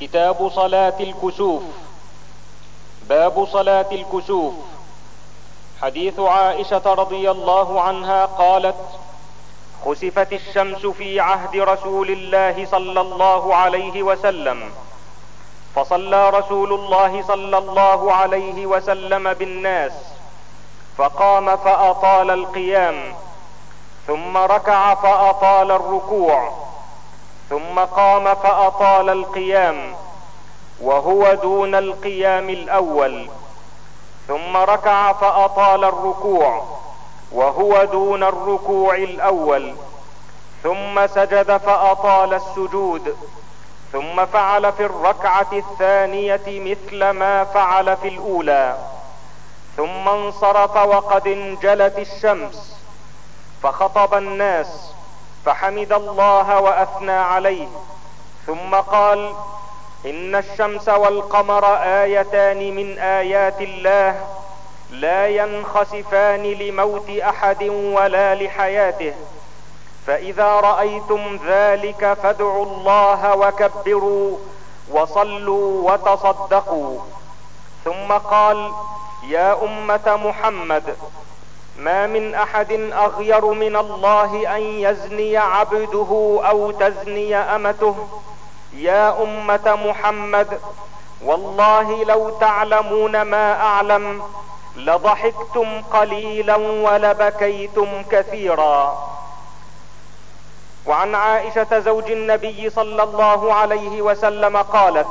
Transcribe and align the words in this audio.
كتاب 0.00 0.50
صلاة 0.54 0.94
الكسوف. 1.00 1.62
باب 3.08 3.48
صلاة 3.52 3.86
الكسوف. 3.92 4.54
حديث 5.82 6.20
عائشة 6.20 6.82
رضي 6.86 7.30
الله 7.30 7.80
عنها 7.80 8.24
قالت 8.24 8.76
خسفت 9.84 10.32
الشمس 10.32 10.86
في 10.86 11.20
عهد 11.20 11.56
رسول 11.56 12.10
الله 12.10 12.66
صلى 12.66 13.00
الله 13.00 13.54
عليه 13.54 14.02
وسلم. 14.02 14.70
فصلى 15.74 16.30
رسول 16.30 16.72
الله 16.72 17.22
صلى 17.22 17.58
الله 17.58 18.12
عليه 18.12 18.66
وسلم 18.66 19.34
بالناس. 19.34 19.92
فقام 20.96 21.56
فأطال 21.56 22.30
القيام. 22.30 23.14
ثم 24.06 24.36
ركع 24.36 24.94
فأطال 24.94 25.70
الركوع. 25.70 26.67
ثم 27.48 27.78
قام 27.78 28.34
فأطال 28.34 29.10
القيام 29.10 29.94
وهو 30.80 31.34
دون 31.34 31.74
القيام 31.74 32.50
الأول. 32.50 33.30
ثم 34.28 34.56
ركع 34.56 35.12
فأطال 35.12 35.84
الركوع 35.84 36.64
وهو 37.32 37.84
دون 37.84 38.22
الركوع 38.22 38.94
الأول. 38.94 39.74
ثم 40.62 41.06
سجد 41.06 41.56
فأطال 41.56 42.34
السجود. 42.34 43.16
ثم 43.92 44.26
فعل 44.26 44.72
في 44.72 44.84
الركعة 44.84 45.52
الثانية 45.52 46.40
مثل 46.46 47.10
ما 47.10 47.44
فعل 47.44 47.96
في 47.96 48.08
الأولى. 48.08 48.78
ثم 49.76 50.08
انصرف 50.08 50.76
وقد 50.76 51.26
انجلت 51.26 51.98
الشمس 51.98 52.76
فخطب 53.62 54.14
الناس. 54.14 54.92
فحمد 55.48 55.92
الله 55.92 56.60
وأثنى 56.60 57.12
عليه. 57.12 57.68
ثم 58.46 58.74
قال 58.74 59.32
إن 60.06 60.34
الشمس 60.34 60.88
والقمر 60.88 61.64
آيتان 61.76 62.74
من 62.74 62.98
آيات 62.98 63.60
الله 63.60 64.20
لا 64.90 65.28
ينخسفان 65.28 66.42
لموت 66.42 67.10
أحد 67.10 67.62
ولا 67.68 68.34
لحياته. 68.34 69.14
فإذا 70.06 70.60
رأيتم 70.60 71.38
ذلك 71.46 72.18
فادعوا 72.22 72.64
الله 72.64 73.36
وكبروا 73.36 74.36
وصلوا 74.90 75.92
وتصدقوا. 75.92 77.00
ثم 77.84 78.12
قال 78.12 78.72
يا 79.28 79.64
أمة 79.64 80.16
محمد 80.24 80.96
ما 81.78 82.06
من 82.06 82.34
أحد 82.34 82.72
أغير 82.92 83.44
من 83.44 83.76
الله 83.76 84.56
أن 84.56 84.62
يزني 84.62 85.36
عبده 85.36 86.40
أو 86.48 86.70
تزني 86.70 87.36
أمته. 87.36 88.08
يا 88.72 89.22
أمة 89.22 89.78
محمد 89.86 90.60
والله 91.24 92.04
لو 92.04 92.30
تعلمون 92.30 93.22
ما 93.22 93.60
أعلم 93.60 94.22
لضحكتم 94.76 95.82
قليلا 95.82 96.56
ولبكيتم 96.56 98.02
كثيرا. 98.10 99.08
وعن 100.86 101.14
عائشة 101.14 101.78
زوج 101.78 102.10
النبي 102.10 102.70
صلى 102.70 103.02
الله 103.02 103.54
عليه 103.54 104.02
وسلم 104.02 104.56
قالت 104.56 105.08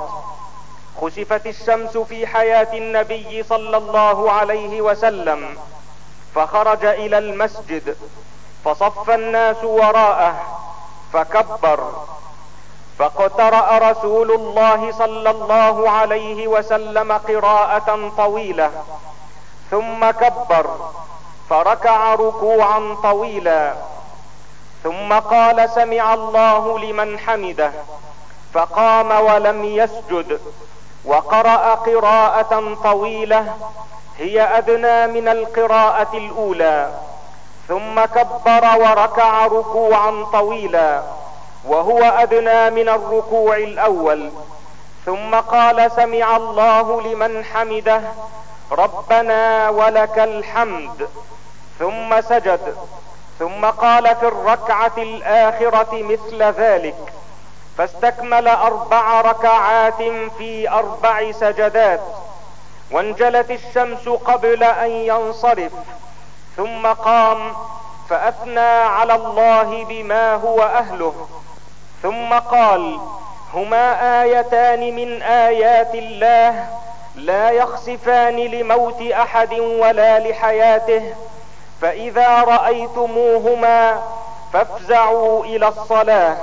خسفت 1.02 1.48
الشمس 1.48 1.98
في 1.98 2.28
حياة 2.28 2.78
النبي 2.78 3.44
صلى 3.44 3.78
الله 3.78 4.32
عليه 4.32 4.82
وسلم 4.82 5.58
فخرج 6.38 6.86
إلى 6.86 7.18
المسجد 7.18 7.98
فصف 8.66 9.10
الناس 9.10 9.64
وراءه 9.64 10.36
فكبر 11.14 11.92
فاقترأ 13.00 13.92
رسول 13.92 14.32
الله 14.32 14.92
صلى 14.92 15.30
الله 15.30 15.90
عليه 15.90 16.48
وسلم 16.48 17.12
قراءة 17.12 18.12
طويلة 18.18 18.72
ثم 19.72 20.12
كبر 20.12 20.68
فركع 21.50 22.14
ركوعا 22.14 22.98
طويلا 23.04 23.74
ثم 24.84 25.14
قال 25.14 25.70
سمع 25.70 26.14
الله 26.14 26.80
لمن 26.80 27.20
حمده. 27.20 27.72
فقام 28.54 29.12
ولم 29.26 29.64
يسجد. 29.64 30.40
وقرأ 31.08 31.76
قراءة 31.76 32.76
طويلة 32.84 33.54
هي 34.18 34.58
أدنى 34.58 35.08
من 35.08 35.28
القراءة 35.28 36.18
الأولى 36.18 36.90
ثم 37.68 38.06
كبر 38.06 38.64
وركع 38.80 39.46
ركوعا 39.46 40.26
طويلا 40.34 41.02
وهو 41.66 42.04
أدنى 42.04 42.70
من 42.70 42.90
الركوع 42.90 43.58
الأول. 43.58 44.32
ثم 45.06 45.36
قال 45.36 45.92
سمع 45.92 46.36
الله 46.38 47.02
لمن 47.02 47.46
حمده 47.46 48.02
ربنا 48.72 49.70
ولك 49.70 50.20
الحمد. 50.20 51.10
ثم 51.80 52.22
سجد. 52.22 52.76
ثم 53.40 53.66
قال 53.66 54.16
في 54.16 54.28
الركعة 54.28 54.92
الآخرة 54.98 55.90
مثل 55.92 56.44
ذلك. 56.44 57.14
فاستكمل 57.78 58.48
أربع 58.48 59.22
ركعات 59.22 60.02
في 60.38 60.70
أربع 60.70 61.32
سجدات 61.32 62.02
وانجلت 62.92 63.52
الشمس 63.52 64.10
قبل 64.10 64.64
أن 64.64 64.92
ينصرف 64.92 65.72
ثم 66.58 66.88
قام 66.88 67.54
فأثنى 68.10 68.60
على 68.70 69.16
الله 69.16 69.84
بما 69.84 70.36
هو 70.36 70.64
أهله 70.64 71.14
ثم 72.04 72.34
قال 72.34 73.00
هما 73.54 74.22
آيتان 74.22 74.96
من 74.96 75.22
آيات 75.22 75.96
الله 75.96 76.68
لا 77.16 77.50
يخسفان 77.50 78.36
لموت 78.36 79.02
أحد 79.02 79.54
ولا 79.54 80.20
لحياته 80.20 81.14
فإذا 81.82 82.42
رأيتموهما 82.42 84.02
فافزعوا 84.54 85.46
إلى 85.46 85.68
الصلاة. 85.68 86.38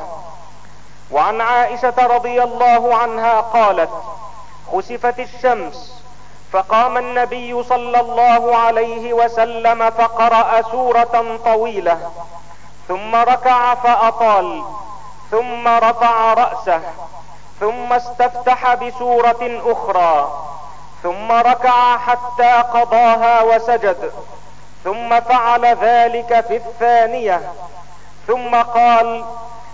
وعن 1.10 1.40
عائشة 1.40 1.94
رضي 2.06 2.42
الله 2.42 2.94
عنها 2.96 3.40
قالت 3.40 3.90
خسفت 4.72 5.18
الشمس 5.18 6.02
فقام 6.52 6.96
النبي 6.98 7.62
صلى 7.62 8.00
الله 8.00 8.56
عليه 8.56 9.12
وسلم 9.12 9.90
فقرأ 9.90 10.62
سورة 10.62 11.38
طويلة 11.44 12.10
ثم 12.88 13.14
ركع 13.14 13.74
فأطال 13.74 14.62
ثم 15.30 15.68
رفع 15.68 16.34
رأسه 16.34 16.80
ثم 17.60 17.92
استفتح 17.92 18.74
بسورة 18.74 19.60
أخرى 19.66 20.32
ثم 21.02 21.32
ركع 21.32 21.96
حتى 21.98 22.52
قضاها 22.52 23.42
وسجد 23.42 24.12
ثم 24.84 25.20
فعل 25.20 25.66
ذلك 25.66 26.44
في 26.48 26.56
الثانية 26.56 27.52
ثم 28.26 28.54
قال 28.54 29.24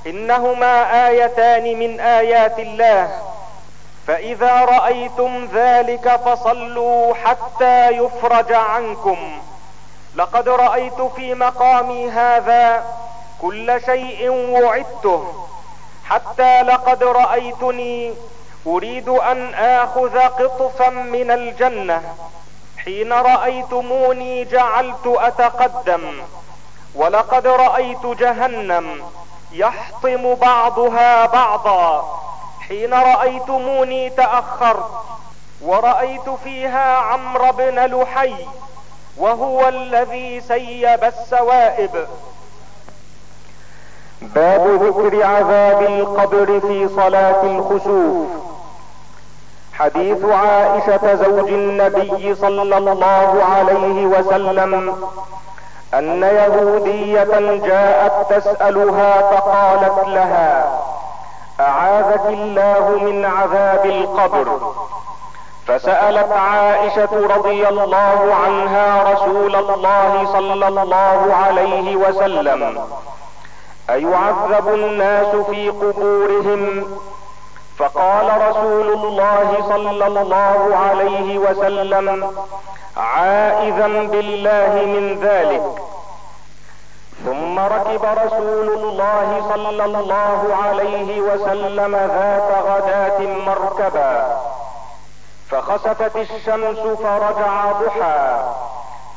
إنهما 0.07 1.07
آيتان 1.09 1.79
من 1.79 2.01
آيات 2.01 2.59
الله. 2.59 3.11
فإذا 4.07 4.65
رأيتم 4.65 5.49
ذلك 5.55 6.21
فصلوا 6.25 7.15
حتى 7.15 7.89
يفرج 7.89 8.53
عنكم. 8.53 9.41
لقد 10.17 10.49
رأيت 10.49 11.03
في 11.17 11.35
مقامي 11.35 12.11
هذا 12.11 12.85
كل 13.43 13.81
شيء 13.87 14.31
وعدته. 14.31 15.47
حتى 16.05 16.63
لقد 16.63 17.05
رأيتني 17.05 18.15
أريد 18.67 19.09
أن 19.09 19.55
آخذ 19.55 20.19
قطفا 20.19 20.91
من 20.91 21.31
الجنة. 21.31 22.03
حين 22.85 23.13
رأيتموني 23.13 24.45
جعلت 24.45 25.07
أتقدم. 25.07 26.23
ولقد 26.95 27.47
رأيت 27.47 28.07
جهنم. 28.07 29.03
يحطم 29.53 30.35
بعضها 30.35 31.27
بعضا. 31.27 32.21
حين 32.69 32.95
رأيتموني 32.95 34.11
تأخرت 34.11 34.91
ورأيت 35.63 36.31
فيها 36.45 36.97
عمرو 36.97 37.53
بن 37.53 37.79
لحي 37.79 38.35
وهو 39.17 39.69
الذي 39.69 40.41
سيب 40.41 41.05
السوائب. 41.05 42.07
باب 44.21 44.83
ذكر 44.83 45.25
عذاب 45.27 45.83
القبر 45.83 46.61
في 46.61 46.89
صلاة 46.89 47.43
الخسوف. 47.43 48.29
حديث 49.73 50.25
عائشة 50.25 51.15
زوج 51.15 51.49
النبي 51.49 52.35
صلى 52.35 52.63
الله 52.63 53.45
عليه 53.45 54.07
وسلم 54.07 54.97
أن 55.95 56.23
يهودية 56.23 57.57
جاءت 57.67 58.33
تسألها 58.33 59.21
فقالت 59.23 60.09
لها 60.09 60.81
أعاذك 61.61 62.27
الله 62.27 62.99
من 63.03 63.25
عذاب 63.25 63.87
القبر؟ 63.87 64.73
فسألت 65.67 66.33
عائشة 66.33 67.37
رضي 67.37 67.69
الله 67.69 68.35
عنها 68.45 69.13
رسول 69.13 69.57
الله 69.57 70.27
صلى 70.33 70.69
الله 70.69 71.35
عليه 71.47 71.97
وسلم 71.97 72.79
أيعذب 73.91 74.69
الناس 74.75 75.37
في 75.51 75.69
قبورهم؟ 75.71 76.85
فقال 77.81 78.29
رسول 78.49 78.89
الله 78.93 79.49
صلى 79.69 80.07
الله 80.07 80.77
عليه 80.77 81.39
وسلم 81.39 82.07
عائذا 82.97 83.89
بالله 84.13 84.73
من 84.95 85.05
ذلك. 85.23 85.63
ثم 87.25 87.59
ركب 87.59 88.05
رسول 88.25 88.69
الله 88.69 89.29
صلى 89.51 89.85
الله 89.85 90.41
عليه 90.65 91.21
وسلم 91.21 91.97
ذات 91.97 92.51
غداة 92.69 93.21
مركبا 93.49 94.37
فخسفت 95.51 96.17
الشمس 96.17 96.79
فرجع 97.03 97.73
ضحى. 97.83 98.21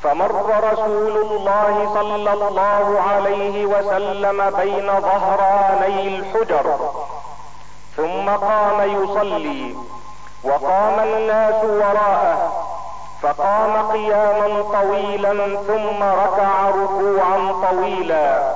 فمر 0.04 0.46
رسول 0.72 1.18
الله 1.18 1.76
صلى 1.94 2.34
الله 2.34 3.02
عليه 3.10 3.66
وسلم 3.66 4.38
بين 4.60 4.88
ظهراني 5.02 6.08
الحجر. 6.08 6.68
ثم 7.98 8.30
قام 8.30 8.82
يصلي 8.82 9.76
وقام 10.44 11.00
الناس 11.00 11.64
وراءه 11.64 12.54
فقام 13.22 13.92
قياما 13.92 14.64
طويلا 14.74 15.34
ثم 15.68 16.04
ركع 16.04 16.70
ركوعا 16.70 17.54
طويلا 17.70 18.54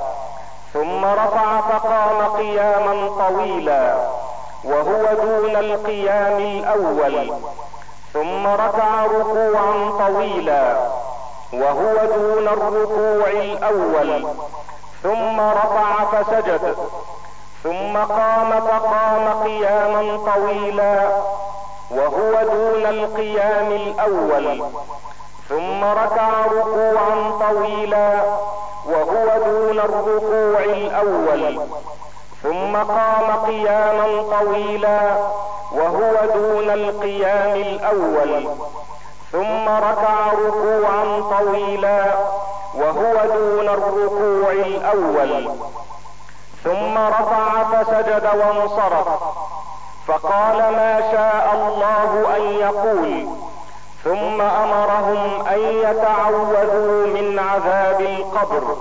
ثم 0.72 1.04
رفع 1.04 1.60
فقام 1.60 2.36
قياما 2.36 3.08
طويلا 3.28 3.96
وهو 4.64 5.04
دون 5.22 5.56
القيام 5.56 6.38
الأول 6.38 7.32
ثم 8.12 8.46
ركع 8.46 9.04
ركوعا 9.04 9.90
طويلا 9.98 10.76
وهو 11.52 11.94
دون 12.16 12.48
الركوع 12.48 13.28
الأول 13.30 14.26
ثم 15.02 15.40
رفع 15.40 16.04
فسجد. 16.12 16.76
ثم 17.62 17.96
قام 17.96 18.60
فقام 18.60 19.42
قياما 19.44 20.18
طويلا 20.34 21.08
وهو 21.90 22.32
دون 22.42 22.86
القيام 22.86 23.72
الأول. 23.72 24.62
ثم 25.48 25.84
ركع 25.84 26.46
ركوعا 26.46 27.38
طويلا 27.40 28.22
وهو 28.86 29.26
دون 29.44 29.78
الركوع 29.78 30.60
الأول. 30.64 31.60
ثم 32.42 32.76
قام 32.76 33.46
قياما 33.46 34.22
طويلا 34.38 35.16
وهو 35.72 36.14
دون 36.34 36.70
القيام 36.70 37.54
الأول. 37.54 38.48
ثم 39.32 39.68
ركع 39.68 40.32
ركوعا 40.32 41.22
طويلا 41.38 42.04
وهو 42.74 43.14
دون 43.34 43.68
الركوع 43.68 44.52
الأول. 44.52 45.50
ثم 46.68 46.98
رفع 46.98 47.64
فسجد 47.64 48.24
وانصرف. 48.40 49.08
فقال 50.06 50.56
ما 50.56 51.00
شاء 51.12 51.46
الله 51.54 52.36
أن 52.36 52.42
يقول. 52.42 53.28
ثم 54.04 54.40
أمرهم 54.40 55.46
أن 55.46 55.58
يتعوذوا 55.58 57.06
من 57.06 57.38
عذاب 57.38 58.00
القبر. 58.00 58.76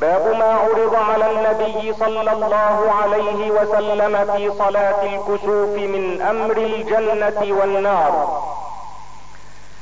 باب 0.00 0.36
ما 0.38 0.52
عرض 0.54 0.94
على 1.10 1.30
النبي 1.30 1.92
صلى 1.92 2.32
الله 2.32 2.92
عليه 3.02 3.50
وسلم 3.50 4.32
في 4.36 4.50
صلاة 4.58 5.02
الكسوف 5.02 5.72
من 5.94 6.22
أمر 6.22 6.56
الجنة 6.56 7.60
والنار. 7.60 8.42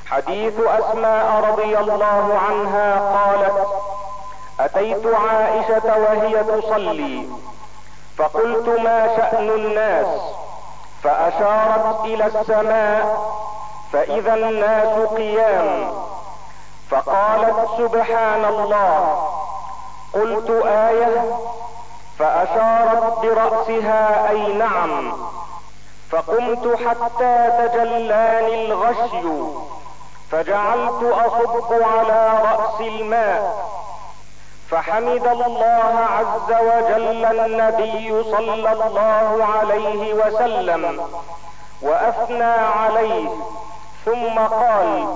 حديث 0.06 0.54
أسماء 0.60 1.44
رضي 1.50 1.78
الله 1.78 2.38
عنها 2.48 2.88
قالت 3.16 3.66
أتيت 4.61 5.06
عائشة 5.06 5.99
وهي 5.99 6.44
تصلي. 6.44 7.29
فقلت 8.19 8.69
ما 8.69 9.17
شأن 9.17 9.50
الناس؟ 9.50 10.06
فأشارت 11.03 12.05
إلى 12.05 12.26
السماء 12.26 13.31
فإذا 13.93 14.35
الناس 14.35 15.08
قيام. 15.08 15.93
فقالت 16.91 17.69
سبحان 17.79 18.44
الله. 18.44 19.29
قلت 20.14 20.50
آية. 20.67 21.38
فأشارت 22.19 23.19
برأسها 23.23 24.31
أي 24.31 24.53
نعم. 24.53 25.12
فقمت 26.11 26.79
حتى 26.87 27.50
تجلاني 27.58 28.67
الغشي 28.67 29.29
فجعلت 30.31 31.03
أصب 31.03 31.73
على 31.73 32.38
رأس 32.43 32.81
الماء. 32.81 33.75
فحمد 34.70 35.26
الله 35.26 35.94
عز 36.10 36.50
وجل 36.60 37.24
النبي 37.24 38.22
صلى 38.22 38.72
الله 38.72 39.44
عليه 39.44 40.14
وسلم 40.14 41.00
وأثنى 41.82 42.44
عليه 42.44 43.28
ثم 44.04 44.38
قال 44.38 45.06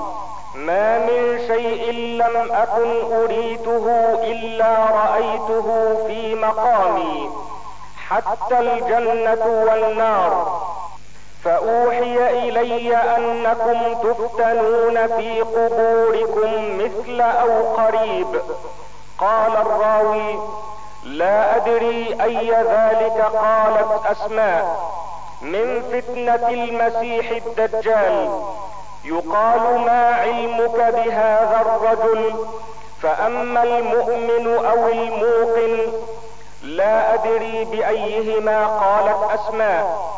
ما 0.54 0.98
من 0.98 1.38
شيء 1.46 1.92
لم 1.92 2.52
أكن 2.52 3.14
اريته 3.22 3.86
إلا 4.22 4.76
رأيته 4.90 5.96
في 6.06 6.34
مقامي 6.34 7.30
حتى 8.08 8.58
الجنة 8.58 9.64
والنار. 9.68 10.60
فأوحي 11.44 12.48
إلي 12.48 12.96
أنكم 12.96 13.94
تفتنون 14.02 15.06
في 15.06 15.40
قبوركم 15.40 16.78
مثل 16.78 17.20
أو 17.20 17.74
قريب 17.74 18.26
قال 19.20 19.56
الراوي 19.56 20.38
لا 21.02 21.56
أدري 21.56 22.16
أي 22.22 22.50
ذلك 22.50 23.22
قالت 23.22 24.06
أسماء. 24.06 24.90
من 25.42 25.82
فتنة 25.92 26.48
المسيح 26.48 27.30
الدجال 27.30 28.42
يقال 29.04 29.80
ما 29.86 30.14
علمك 30.14 30.76
بهذا 30.76 31.60
الرجل؟ 31.60 32.46
فأما 33.02 33.62
المؤمن 33.62 34.66
أو 34.66 34.88
الموقن 34.88 35.92
لا 36.62 37.14
أدري 37.14 37.64
بأيهما 37.64 38.66
قالت 38.66 39.40
أسماء. 39.40 40.10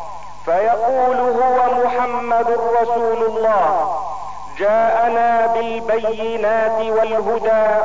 فيقول 0.45 1.17
هو 1.17 1.85
محمد 1.85 2.51
رسول 2.81 3.23
الله 3.27 3.97
جاءنا 4.59 5.47
بالبينات 5.47 6.79
والهدى. 6.81 7.85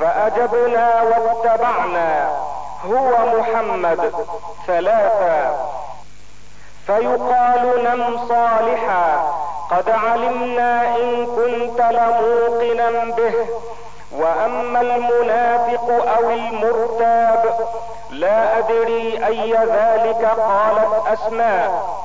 فأجبنا 0.00 1.02
واتبعنا. 1.02 2.28
هو 2.86 3.38
محمد. 3.38 4.12
ثلاثا 4.66 5.56
فيقال 6.86 7.84
نم 7.84 8.28
صالحا. 8.28 9.34
قد 9.70 9.90
علمنا 9.90 10.96
إن 10.96 11.26
كنت 11.26 11.80
لموقنا 11.80 13.14
به. 13.16 13.34
وأما 14.12 14.80
المنافق 14.80 15.90
أو 16.18 16.30
المرتاب 16.30 17.68
لا 18.10 18.58
أدري 18.58 19.26
أي 19.26 19.52
ذلك 19.52 20.24
قالت 20.38 21.06
أسماء. 21.12 21.96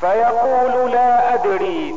فيقول 0.00 0.90
لا 0.90 1.34
أدري. 1.34 1.94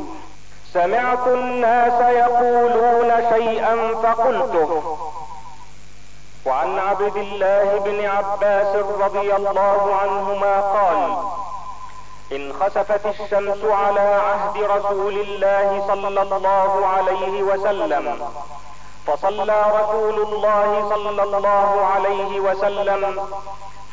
سمعت 0.74 1.28
الناس 1.28 2.02
يقولون 2.02 3.12
شيئا 3.34 3.76
فقلته. 4.04 4.98
وعن 6.46 6.80
عبد 6.80 7.18
الله 7.18 7.80
بن 7.80 8.06
عباس 8.06 8.76
رضي 8.76 9.36
الله 9.36 9.96
عنهما 10.02 10.62
قال 10.62 11.18
انخسفت 12.32 13.06
الشمس 13.06 13.64
على 13.66 14.00
عهد 14.00 14.64
رسول 14.64 15.14
الله 15.14 15.84
صلى 15.88 16.08
الله 16.22 16.86
عليه 16.88 17.44
وسلم 17.44 18.30
فصلى 19.08 19.66
رسول 19.82 20.22
الله 20.22 20.90
صلى 20.90 21.24
الله 21.24 21.86
عليه 21.94 22.40
وسلم 22.40 23.20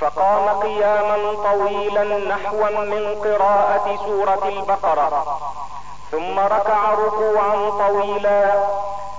فقام 0.01 0.49
قياما 0.61 1.35
طويلا 1.51 2.05
نحوا 2.19 2.71
من 2.71 3.15
قراءة 3.25 3.97
سورة 4.07 4.49
البقرة 4.49 5.39
ثم 6.11 6.39
ركع 6.39 6.91
ركوعا 6.95 7.71
طويلا 7.89 8.65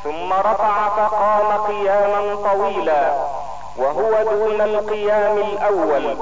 ثم 0.07 0.33
رفع 0.33 0.89
فقام 0.89 1.61
قياما 1.67 2.35
طويلا 2.51 3.13
وهو 3.77 4.23
دون 4.23 4.61
القيام 4.61 5.37
الأول. 5.37 6.17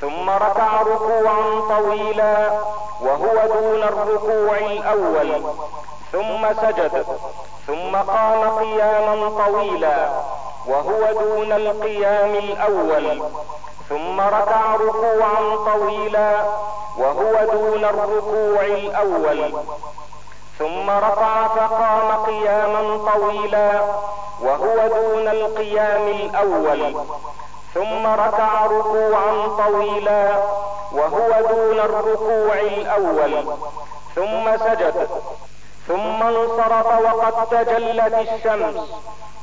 ثم 0.00 0.30
ركع 0.30 0.82
ركوعا 0.82 1.60
طويلا 1.68 2.50
وهو 3.00 3.36
دون 3.54 3.82
الركوع 3.82 4.56
الأول. 4.58 5.42
ثم 6.12 6.52
سجد 6.62 7.06
ثم 7.66 7.96
قام 7.96 8.58
قياما 8.58 9.44
طويلا 9.44 10.08
وهو 10.66 11.12
دون 11.12 11.52
القيام 11.52 12.34
الأول. 12.34 13.22
ثم 13.88 14.20
ركع 14.20 14.74
ركوعا 14.74 15.56
طويلا 15.72 16.44
وهو 16.98 17.34
دون 17.52 17.84
الركوع 17.84 18.64
الأول. 18.64 19.52
ثم 20.58 20.90
رفع 20.90 21.48
فقام 21.48 22.24
قياما 22.26 23.12
طويلا 23.12 23.80
وهو 24.42 24.76
دون 24.88 25.28
القيام 25.28 26.08
الأول. 26.08 26.94
ثم 27.74 28.06
ركع 28.06 28.66
ركوعا 28.66 29.48
طويلا 29.64 30.36
وهو 30.92 31.30
دون 31.48 31.78
الركوع 31.80 32.54
الأول. 32.54 33.44
ثم 34.14 34.56
سجد. 34.56 35.08
ثم 35.88 36.22
انصرف 36.22 36.86
وقد 36.86 37.46
تجلت 37.50 38.14
الشمس. 38.14 38.76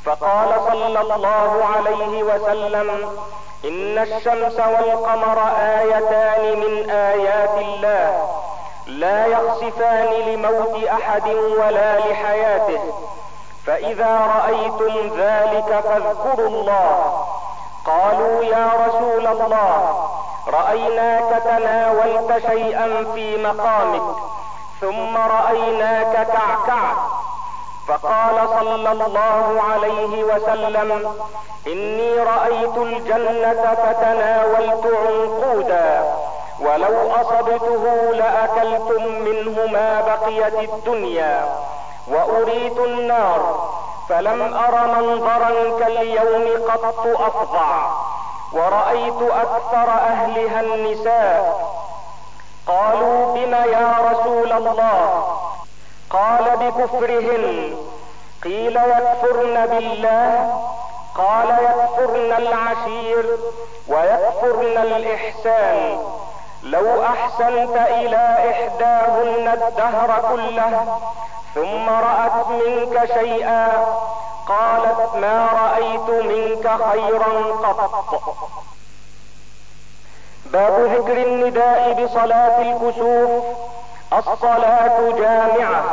فقال 0.06 0.50
صلى 0.72 1.01
الله 1.01 1.65
عليه 1.75 2.24
وسلم 2.24 2.89
إن 3.65 3.98
الشمس 3.98 4.60
والقمر 4.60 5.39
آيتان 5.58 6.60
من 6.60 6.89
آيات 6.89 7.58
الله. 7.58 8.30
لا 9.00 9.25
يخسفان 9.25 10.07
لموت 10.27 10.83
أحد 10.83 11.27
ولا 11.60 12.00
لحياته. 12.00 12.81
فإذا 13.65 14.19
رأيتم 14.38 15.17
ذلك 15.17 15.83
فاذكروا 15.83 16.48
الله. 16.48 17.25
قالوا 17.86 18.43
يا 18.43 18.69
رسول 18.88 19.27
الله 19.27 20.07
رأيناك 20.48 21.43
تناولت 21.43 22.43
شيئا 22.48 23.05
في 23.13 23.43
مقامك 23.43 24.15
ثم 24.81 25.17
رأيناك 25.17 26.27
كعكعت 26.27 26.98
فقال 27.88 28.50
صلى 28.50 28.91
الله 28.91 29.62
عليه 29.71 30.24
وسلم 30.24 31.15
إني 31.67 32.19
رأيت 32.19 32.77
الجنة 32.77 33.75
فتناولت 33.83 34.86
عنقودا. 34.86 36.13
ولو 36.62 37.12
أصبته 37.12 38.12
لأكلتم 38.13 39.03
منه 39.06 39.65
ما 39.72 40.01
بقيت 40.01 40.70
الدنيا 40.70 41.56
وأريت 42.08 42.77
النار 42.77 43.70
فلم 44.10 44.53
أر 44.53 44.88
منظرا 45.01 45.80
كاليوم 45.80 46.63
قط 46.72 47.08
أفظع 47.22 47.91
ورأيت 48.53 49.22
أكثر 49.22 49.89
أهلها 49.91 50.62
النساء 50.62 51.72
قالوا 52.68 53.34
بم 53.34 53.53
يا 53.53 53.96
رسول 54.12 54.51
الله 54.51 55.24
قال 56.10 56.44
بكفرهن 56.60 57.75
قيل 58.44 58.77
يكفرن 58.77 59.65
بالله 59.65 60.62
قال 61.15 61.50
يكفرن 61.50 62.32
العشير 62.32 63.25
ويكفرن 63.88 64.77
الإحسان 64.77 65.98
لو 66.63 67.03
أحسنت 67.03 67.75
إلى 67.75 68.51
إحداهن 68.51 69.48
الدهر 69.48 70.22
كله 70.30 70.98
ثم 71.56 71.89
رأت 71.89 72.48
منك 72.48 73.06
شيئا 73.13 73.68
قالت 74.48 75.15
ما 75.15 75.50
رأيت 75.53 76.10
منك 76.25 76.68
خيرا 76.91 77.53
قط. 77.63 77.91
باب 80.46 80.80
ذكر 80.80 81.18
النداء 81.18 82.03
بصلاة 82.03 82.62
الكسوف 82.62 83.44
الصلاة 84.13 85.12
جامعة. 85.12 85.84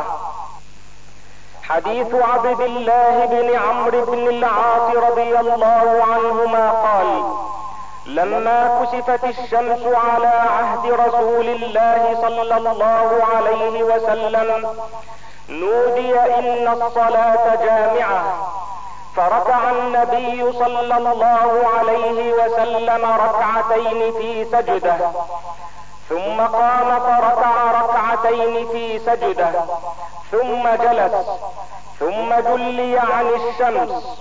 حديث 1.63 2.15
عبد 2.15 2.61
الله 2.61 3.27
بن 3.27 3.57
عمرو 3.57 4.05
بن 4.05 4.29
العاص 4.29 4.97
رضي 4.97 5.39
الله 5.41 6.05
عنهما 6.13 6.71
قال 6.71 7.23
لما 8.09 8.85
كسفت 8.85 9.25
الشمس 9.25 9.83
على 9.87 10.27
عهد 10.27 10.93
رسول 10.93 11.49
الله 11.49 12.19
صلى 12.23 12.57
الله 12.57 13.25
عليه 13.35 13.83
وسلم 13.83 14.77
نودي 15.49 16.21
إن 16.21 16.69
الصلاة 16.69 17.55
جامعة. 17.65 18.23
فركع 19.17 19.71
النبي 19.71 20.53
صلى 20.53 20.97
الله 20.97 21.69
عليه 21.79 22.33
وسلم 22.33 23.05
ركعتين 23.05 24.13
في 24.13 24.45
سجدة. 24.45 24.97
ثم 26.09 26.41
قام 26.41 27.01
فركع 27.01 27.83
ركعتين 27.83 28.69
في 28.69 28.99
سجدة. 28.99 29.51
ثم 30.33 30.69
جلس. 30.85 31.15
ثم 32.01 32.35
جلي 32.35 32.99
عن 32.99 33.27
الشمس. 33.27 34.19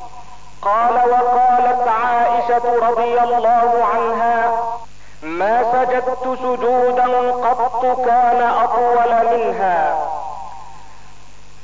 قال 0.62 0.94
وقالت 0.94 1.88
عائشة 1.88 2.90
رضي 2.90 3.20
الله 3.20 3.86
عنها 3.94 4.52
ما 5.22 5.64
سجدت 5.72 6.24
سجودا 6.24 7.32
قط 7.32 7.86
كان 8.06 8.42
أطول 8.42 9.12
منها. 9.32 9.98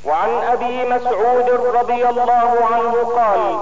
وعن 0.04 0.30
أبي 0.52 0.88
مسعود 0.88 1.50
رضي 1.74 2.08
الله 2.08 2.50
عنه 2.72 2.94
قال 3.16 3.58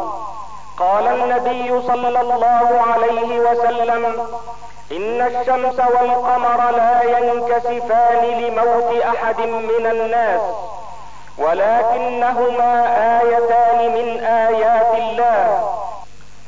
قال 0.79 1.07
النبي 1.09 1.83
صلى 1.87 2.21
الله 2.21 2.81
عليه 2.93 3.41
وسلم 3.41 4.27
إن 4.93 5.21
الشمس 5.21 5.79
والقمر 5.79 6.71
لا 6.71 7.03
ينكسفان 7.03 8.25
لموت 8.25 9.03
أحد 9.03 9.41
من 9.41 9.87
الناس. 9.87 10.41
ولكنهما 11.39 12.73
آيتان 13.21 13.93
من 13.95 14.25
آيات 14.25 14.95
الله. 14.95 15.69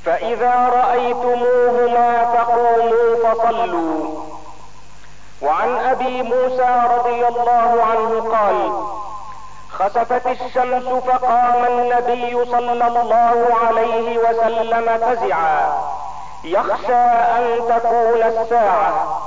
فإذا 0.05 0.55
رأيتموهما 0.69 2.25
فقوموا 2.25 3.17
فصلوا. 3.25 4.25
وعن 5.43 5.79
أبي 5.79 6.23
موسى 6.23 6.83
رضي 6.97 7.26
الله 7.26 7.85
عنه 7.91 8.37
قال 8.37 8.73
خسفت 9.71 10.26
الشمس 10.26 10.85
فقام 10.85 11.64
النبي 11.64 12.45
صلى 12.45 12.73
الله 12.87 13.47
عليه 13.67 14.19
وسلم 14.19 14.99
فزعا. 14.99 15.73
يخشى 16.45 17.05
أن 17.37 17.61
تكون 17.69 18.23
الساعة. 18.23 19.21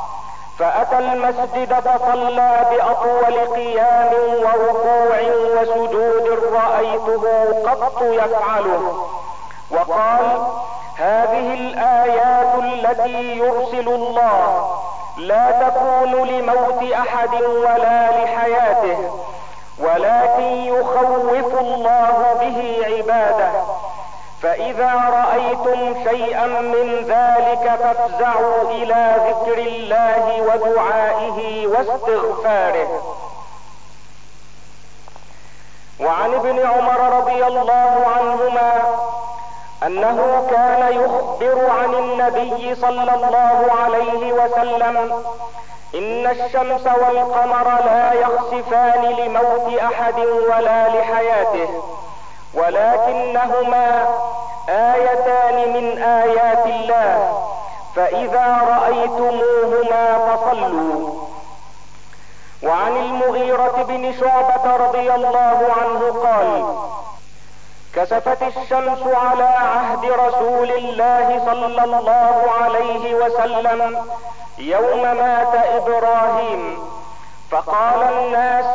فأتى 0.59 0.97
المسجد 0.97 1.73
فصلى 1.73 2.65
بأطول 2.71 3.55
قيام 3.55 4.13
وركوع 4.43 5.19
وسجود 5.55 6.39
رأيته 6.53 7.23
قط 7.65 8.01
يفعله. 8.01 9.07
وقال 9.71 10.47
هذه 10.97 11.53
الآيات 11.53 12.55
التي 12.55 13.37
يرسل 13.37 13.87
الله 13.87 14.71
لا 15.17 15.51
تكون 15.51 16.27
لموت 16.27 16.91
أحد 16.91 17.33
ولا 17.41 18.23
لحياته 18.23 18.97
ولكن 19.79 20.43
يخوف 20.43 21.59
الله 21.61 22.37
به 22.39 22.85
عباده. 22.85 23.51
فإذا 24.41 24.93
رأيتم 24.93 26.09
شيئا 26.09 26.47
من 26.47 27.05
ذلك 27.07 27.79
فافزعوا 27.79 28.71
إلى 28.71 29.15
ذكر 29.27 29.57
الله 29.57 30.41
ودعائه 30.41 31.67
واستغفاره. 31.67 33.17
وعن 35.99 36.33
ابن 36.33 36.65
عمر 36.65 37.17
رضي 37.19 37.45
الله 37.45 38.05
عنهما 38.17 38.81
أنه 39.83 40.47
كان 40.49 40.93
يخبر 40.93 41.69
عن 41.69 41.93
النبي 41.93 42.75
صلى 42.75 43.15
الله 43.15 43.71
عليه 43.83 44.33
وسلم 44.33 45.23
إن 45.95 46.27
الشمس 46.27 46.87
والقمر 46.87 47.85
لا 47.85 48.13
يخسفان 48.13 49.03
لموت 49.05 49.79
أحد 49.79 50.19
ولا 50.19 50.87
لحياته. 50.87 51.96
ولكنهما 52.57 54.07
آيتان 54.69 55.73
من 55.73 55.85
آيات 56.03 56.65
الله. 56.65 57.43
فإذا 57.95 58.47
رأيتموهما 58.73 60.05
فصلوا. 60.27 61.27
وعن 62.63 62.95
المغيرة 62.97 63.83
بن 63.87 64.13
شعبة 64.19 64.75
رضي 64.75 65.13
الله 65.15 65.59
عنه 65.77 66.01
قال 66.23 66.65
كسفت 67.95 68.41
الشمس 68.43 69.01
على 69.15 69.43
عهد 69.43 70.05
رسول 70.05 70.71
الله 70.71 71.41
صلى 71.45 71.65
الله 71.83 72.51
عليه 72.61 73.15
وسلم 73.15 74.05
يوم 74.57 75.01
مات 75.01 75.53
إبراهيم. 75.55 76.79
فقال 77.51 78.01
الناس 78.13 78.65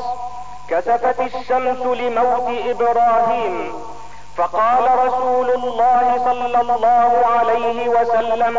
كسفت 0.73 1.21
الشمس 1.21 1.81
لموت 1.81 2.49
إبراهيم 2.67 3.73
فقال 4.37 5.07
رسول 5.07 5.51
الله 5.51 6.21
صلى 6.25 6.61
الله 6.61 7.27
عليه 7.27 7.89
وسلم 7.89 8.57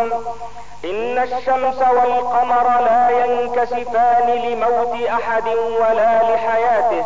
إن 0.86 1.18
الشمس 1.18 1.78
والقمر 1.78 2.82
لا 2.82 3.10
ينكسفان 3.10 4.28
لموت 4.30 5.08
أحد 5.10 5.48
ولا 5.82 6.34
لحياته 6.34 7.06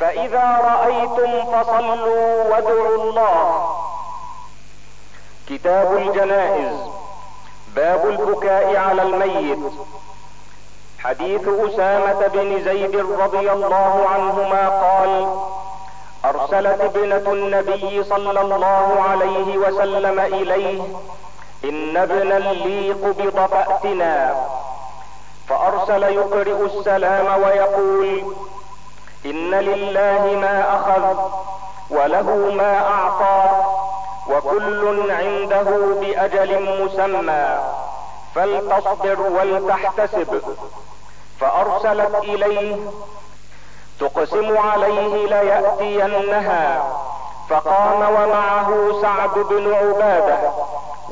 فإذا 0.00 0.46
رأيتم 0.64 1.44
فصلوا 1.52 2.44
وادعوا 2.50 2.96
الله. 2.96 3.76
كتاب 5.48 5.96
الجنائز 5.96 6.76
باب 7.76 8.06
البكاء 8.06 8.76
على 8.76 9.02
الميت. 9.02 9.72
حديث 11.04 11.48
أسامة 11.48 12.26
بن 12.26 12.64
زيد 12.64 12.96
رضي 12.96 13.52
الله 13.52 14.06
عنهما 14.14 14.68
قال 14.68 15.26
أرسلت 16.24 16.80
ابنة 16.80 17.32
النبي 17.32 18.04
صلى 18.04 18.40
الله 18.40 19.02
عليه 19.10 19.58
وسلم 19.58 20.20
إليه 20.20 20.82
إن 21.64 21.96
ابنا 21.96 22.34
لي 22.38 22.92
قبض 22.92 23.46
فاتنا 23.46 24.34
فأرسل 25.48 26.02
يقرئ 26.02 26.64
السلام 26.66 27.42
ويقول 27.42 28.22
إن 29.26 29.50
لله 29.54 30.38
ما 30.40 30.56
أخذ 30.76 31.16
وله 31.90 32.52
ما 32.56 32.78
أعطى 32.78 33.64
وكل 34.30 35.10
عنده 35.10 35.68
بأجل 36.00 36.82
مسمى 36.84 37.58
فلتصبر 38.34 39.20
ولتحتسب. 39.20 40.42
فأرسلت 41.40 42.14
إليه. 42.14 42.76
تقسم 44.00 44.58
عليه 44.58 45.26
ليأتينها. 45.26 46.84
فقام 47.50 48.00
ومعه 48.00 49.00
سعد 49.02 49.34
بن 49.34 49.74
عبادة 49.74 50.38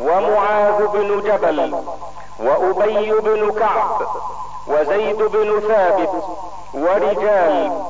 ومعاذ 0.00 0.86
بن 0.86 1.20
جبل 1.20 1.74
وأبي 2.40 3.12
بن 3.12 3.60
كعب 3.60 4.06
وزيد 4.68 5.22
بن 5.22 5.60
ثابت 5.68 6.24
ورجال. 6.74 7.82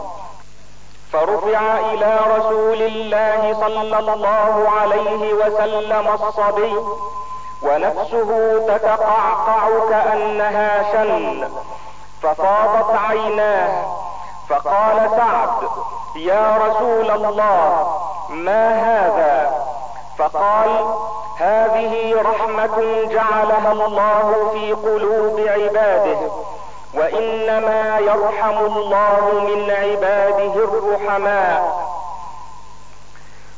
فرفع 1.13 1.79
إلى 1.79 2.21
رسول 2.37 2.83
الله 2.83 3.57
صلى 3.61 3.99
الله 3.99 4.71
عليه 4.81 5.33
وسلم 5.35 6.09
الصبي 6.09 6.77
ونفسه 7.63 8.59
تتقعقع 8.69 9.69
كأنها 9.91 10.93
شن. 10.93 11.49
ففاضت 12.23 12.97
عيناه. 13.09 13.85
فقال 14.49 15.11
سعد 15.17 15.49
يا 16.17 16.59
رسول 16.67 17.11
الله 17.11 17.97
ما 18.29 18.69
هذا؟ 18.77 19.65
فقال 20.19 20.95
هذه 21.39 22.23
رحمة 22.23 23.05
جعلها 23.11 23.73
الله 23.73 24.51
في 24.53 24.73
قلوب 24.73 25.41
عباده 25.41 26.19
وإنما 26.95 27.99
يرحم 27.99 28.59
الله 28.59 29.45
من 29.47 29.71
عباده 29.71 30.55
الرحماء. 30.65 31.93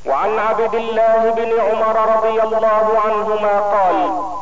وعن 0.06 0.38
عبد 0.38 0.74
الله 0.74 1.30
بن 1.36 1.60
عمر 1.60 2.16
رضي 2.16 2.42
الله 2.42 3.00
عنهما 3.04 3.60
قال 3.60 4.33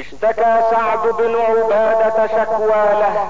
اشتكى 0.00 0.60
سعد 0.70 1.08
بن 1.18 1.36
عبادة 1.36 2.26
شكوى 2.26 2.84
له 3.00 3.28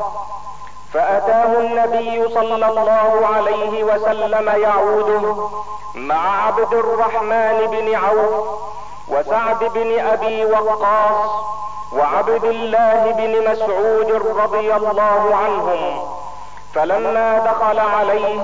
فأتاه 0.94 1.58
النبي 1.58 2.34
صلى 2.34 2.54
الله 2.68 3.26
عليه 3.34 3.84
وسلم 3.84 4.48
يعوده 4.62 5.48
مع 5.94 6.46
عبد 6.46 6.72
الرحمن 6.72 7.66
بن 7.70 7.94
عوف 7.94 8.60
وسعد 9.08 9.64
بن 9.64 9.98
أبي 9.98 10.44
وقاص 10.44 11.30
وعبد 11.92 12.44
الله 12.44 13.12
بن 13.16 13.50
مسعود 13.52 14.12
رضي 14.38 14.74
الله 14.76 15.34
عنهم 15.44 16.02
فلما 16.74 17.38
دخل 17.38 17.78
عليه 17.78 18.42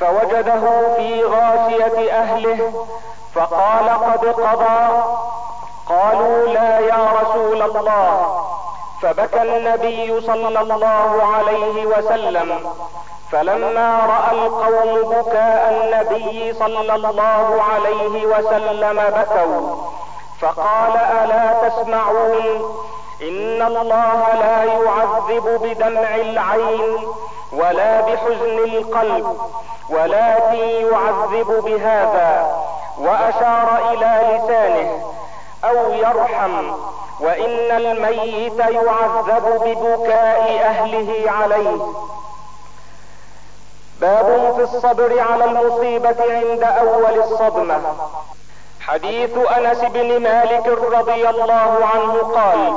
فوجده 0.00 0.94
في 0.96 1.24
غاشية 1.24 2.12
أهله 2.12 2.86
فقال 3.34 3.88
قد 3.88 4.26
قضى 4.26 5.02
قالوا 5.88 6.46
لا 6.46 6.78
يا 6.78 7.08
رسول 7.22 7.62
الله. 7.62 8.44
فبكى 9.02 9.42
النبي 9.42 10.20
صلى 10.20 10.60
الله 10.60 11.22
عليه 11.34 11.86
وسلم. 11.86 12.60
فلما 13.32 14.00
رأى 14.06 14.32
القوم 14.38 15.10
بكاء 15.10 15.62
النبي 15.70 16.52
صلى 16.52 16.94
الله 16.94 17.62
عليه 17.72 18.26
وسلم 18.26 19.02
بكوا. 19.16 19.76
فقال 20.40 20.94
ألا 20.96 21.68
تسمعون؟ 21.68 22.46
إن 23.22 23.62
الله 23.62 24.20
لا 24.40 24.64
يعذب 24.64 25.46
بدمع 25.62 26.14
العين 26.14 27.08
ولا 27.52 28.00
بحزن 28.00 28.58
القلب 28.58 29.36
ولكن 29.90 30.58
يعذب 30.92 31.64
بهذا. 31.64 32.30
وأشار 32.98 33.78
إلى 33.92 34.12
لسانه. 34.30 35.17
أو 35.68 35.92
يرحم 35.92 36.72
وإن 37.20 37.70
الميت 37.70 38.58
يعذب 38.58 39.62
ببكاء 39.64 40.60
أهله 40.64 41.30
عليه. 41.30 41.78
باب 44.00 44.54
في 44.56 44.62
الصبر 44.62 45.20
على 45.20 45.44
المصيبة 45.44 46.16
عند 46.20 46.62
أول 46.62 47.18
الصدمة. 47.18 47.80
حديث 48.80 49.30
أنس 49.56 49.78
بن 49.78 50.22
مالك 50.22 50.66
رضي 50.66 51.28
الله 51.28 51.78
عنه 51.94 52.14
قال 52.34 52.72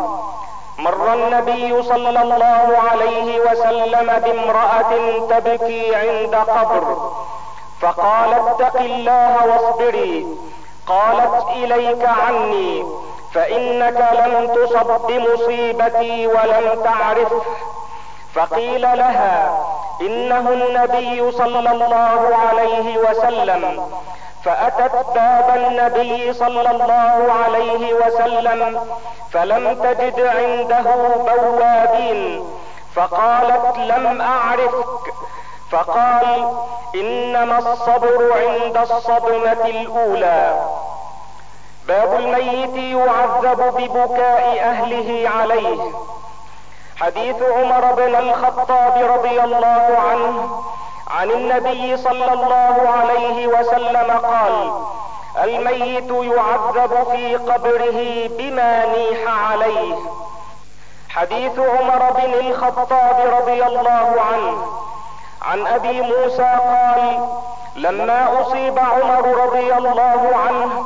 مر 0.78 1.14
النبي 1.14 1.84
صلى 1.84 2.10
الله 2.10 2.78
عليه 2.92 3.40
وسلم 3.40 4.20
بامرأة 4.20 4.92
تبكي 5.30 5.96
عند 5.96 6.36
قبر 6.36 7.12
فقال 7.82 8.34
اتق 8.34 8.82
الله 8.82 9.46
واصبري. 9.48 10.28
قالت 10.92 11.48
إليك 11.56 12.04
عني 12.06 12.86
فإنك 13.34 14.00
لم 14.22 14.34
تصب 14.56 14.90
بمصيبتي 15.08 16.28
ولم 16.28 16.66
تعرفه 16.84 17.42
فقيل 18.36 18.82
لها 18.82 19.34
إنه 20.02 20.46
النبي 20.50 21.32
صلى 21.32 21.72
الله 21.72 22.22
عليه 22.50 22.98
وسلم. 22.98 23.64
فأتت 24.46 24.96
باب 25.16 25.48
النبي 25.56 26.34
صلى 26.34 26.72
الله 26.72 27.34
عليه 27.44 27.94
وسلم 27.94 28.80
فلم 29.32 29.64
تجد 29.84 30.20
عنده 30.20 30.86
بوابين. 31.28 32.44
فقالت 32.96 33.78
لم 33.78 34.22
أعرفك. 34.22 35.14
فقال 35.72 36.54
إنما 36.96 37.58
الصبر 37.58 38.34
عند 38.34 38.78
الصدمة 38.78 39.66
الأولى. 39.66 40.60
باب 41.88 42.14
الميت 42.14 42.76
يعذب 42.76 43.62
ببكاء 43.78 44.60
أهله 44.64 45.30
عليه. 45.30 45.92
حديث 46.98 47.36
عمر 47.42 47.94
بن 47.94 48.16
الخطاب 48.16 49.12
رضي 49.18 49.44
الله 49.44 49.98
عنه 50.10 50.62
عن 51.08 51.32
النبي 51.32 51.98
صلى 51.98 52.34
الله 52.34 52.90
عليه 52.90 53.48
وسلم 53.48 54.12
قال 54.12 54.72
الميت 55.44 56.12
يعذب 56.12 57.08
في 57.12 57.36
قبره 57.36 58.30
بما 58.38 58.86
نيح 58.86 59.52
عليه. 59.52 59.96
حديث 61.10 61.60
عمر 61.60 62.12
بن 62.12 62.34
الخطاب 62.34 63.34
رضي 63.42 63.64
الله 63.64 64.16
عنه 64.32 64.68
عن 65.42 65.68
أبي 65.68 66.02
موسى 66.02 66.44
قال 66.44 67.28
لما 67.76 68.42
أصيب 68.42 68.80
عمر 68.80 69.46
رضي 69.46 69.74
الله 69.74 70.32
عنه 70.48 70.86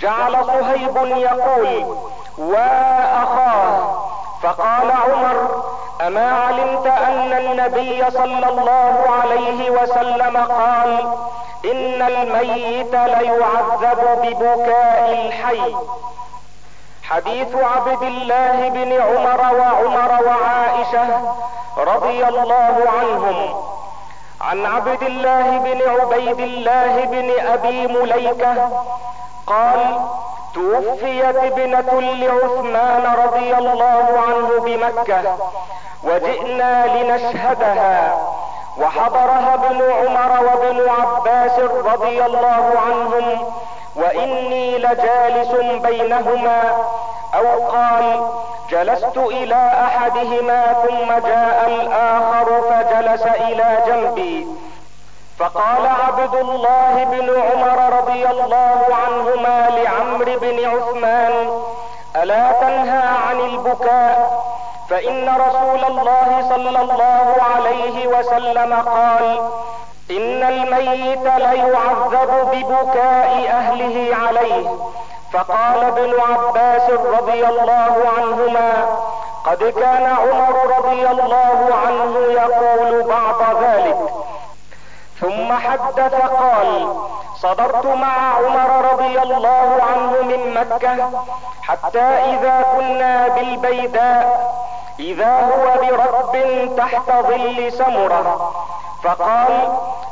جعل 0.00 0.44
صهيب 0.46 0.96
يقول 0.96 1.96
واخاه 2.38 3.94
فقال 4.42 4.90
عمر 4.90 5.64
أما 6.06 6.30
علمت 6.30 6.86
أن 6.86 7.32
النبي 7.32 8.10
صلى 8.10 8.48
الله 8.48 9.04
عليه 9.22 9.70
وسلم 9.70 10.36
قال 10.36 11.12
إن 11.64 12.02
الميت 12.02 12.92
ليعذب 12.94 14.00
ببكاء 14.22 15.26
الحي. 15.26 15.74
حديث 17.02 17.54
عبد 17.54 18.02
الله 18.02 18.68
بن 18.68 18.92
عمر 18.92 19.54
وعمر 19.54 20.22
وعائشة 20.26 21.34
رضي 21.78 22.28
الله 22.28 22.84
عنهم. 23.00 23.54
عن 24.40 24.66
عبد 24.66 25.02
الله 25.02 25.58
بن 25.58 25.82
عبيد 25.88 26.40
الله 26.40 27.04
بن 27.04 27.30
أبي 27.46 27.86
مليكة 27.86 28.68
قال 29.46 30.00
توفيت 30.54 31.36
ابنة 31.36 32.00
لعثمان 32.00 33.14
رضي 33.24 33.54
الله 33.54 34.06
عنه 34.28 34.60
بمكة 34.64 35.36
وجئنا 36.04 36.86
لنشهدها 36.86 38.18
وحضرها 38.78 39.54
ابن 39.54 39.82
عمر 39.82 40.44
وابن 40.44 40.88
عباس 40.88 41.58
رضي 41.84 42.24
الله 42.24 42.72
عنهم 42.86 43.52
وإني 43.96 44.78
لجالس 44.78 45.48
بينهما 45.86 46.62
أو 47.34 47.66
قال 47.68 48.28
جلست 48.70 49.16
إلى 49.16 49.70
أحدهما 49.84 50.72
ثم 50.72 51.28
جاء 51.28 51.66
الآخر 51.66 52.60
فجلس 52.70 53.22
إلى 53.22 53.78
جنبي. 53.86 54.46
فقال 55.38 55.86
عبد 56.06 56.34
الله 56.34 57.04
بن 57.04 57.40
عمر 57.40 57.98
رضي 57.98 58.26
الله 58.26 58.80
عنهما 59.06 59.68
لعمرو 59.70 60.38
بن 60.40 60.64
عثمان 60.64 61.60
ألا 62.16 62.52
تنهى 62.52 63.02
عن 63.28 63.40
البكاء؟ 63.40 64.46
فإن 64.90 65.28
رسول 65.28 65.84
الله 65.84 66.46
صلى 66.48 66.80
الله 66.80 67.36
عليه 67.54 68.06
وسلم 68.06 68.74
قال 68.74 69.38
إن 70.10 70.42
الميت 70.42 71.26
ليعذب 71.26 72.30
ببكاء 72.52 73.48
أهله 73.50 74.16
عليه 74.16 74.68
فقال 75.36 75.84
ابن 75.84 76.14
عباس 76.20 76.90
رضي 76.90 77.46
الله 77.46 77.94
عنهما 78.18 78.86
قد 79.44 79.64
كان 79.64 80.06
عمر 80.06 80.76
رضي 80.78 81.06
الله 81.06 81.74
عنه 81.86 82.18
يقول 82.28 83.02
بعض 83.02 83.62
ذلك. 83.62 83.96
ثم 85.20 85.52
حدث 85.52 86.14
قال 86.14 86.96
صدرت 87.36 87.86
مع 87.86 88.34
عمر 88.36 88.92
رضي 88.92 89.22
الله 89.22 89.78
عنه 89.90 90.22
من 90.22 90.54
مكة 90.54 91.10
حتى 91.62 92.08
إذا 92.32 92.64
كنا 92.76 93.28
بالبيداء 93.28 94.54
إذا 94.98 95.32
هو 95.40 95.64
برب 95.80 96.34
تحت 96.76 97.10
ظل 97.10 97.72
سمرة. 97.72 98.52
فقال 99.02 99.68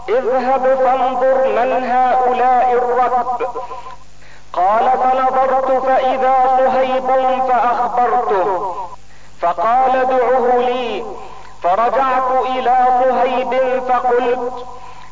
اذهب 0.08 0.78
فانظر 0.84 1.48
من 1.48 1.90
هؤلاء 1.90 2.72
الركب. 2.72 3.46
قال 4.57 4.90
فنظرت 4.90 5.87
فإذا 5.87 6.35
صهيب 6.59 7.07
فأخبرته. 7.49 8.75
فقال 9.40 9.97
ادعه 9.97 10.59
لي. 10.59 11.05
فرجعت 11.62 12.31
إلى 12.47 12.77
صهيب 13.05 13.83
فقلت 13.88 14.67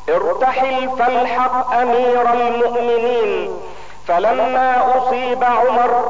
ارتحل 0.09 0.89
فالحق 0.99 1.73
أمير 1.73 2.33
المؤمنين. 2.33 3.61
فلما 4.07 4.97
أصيب 4.97 5.43
عمر 5.43 6.05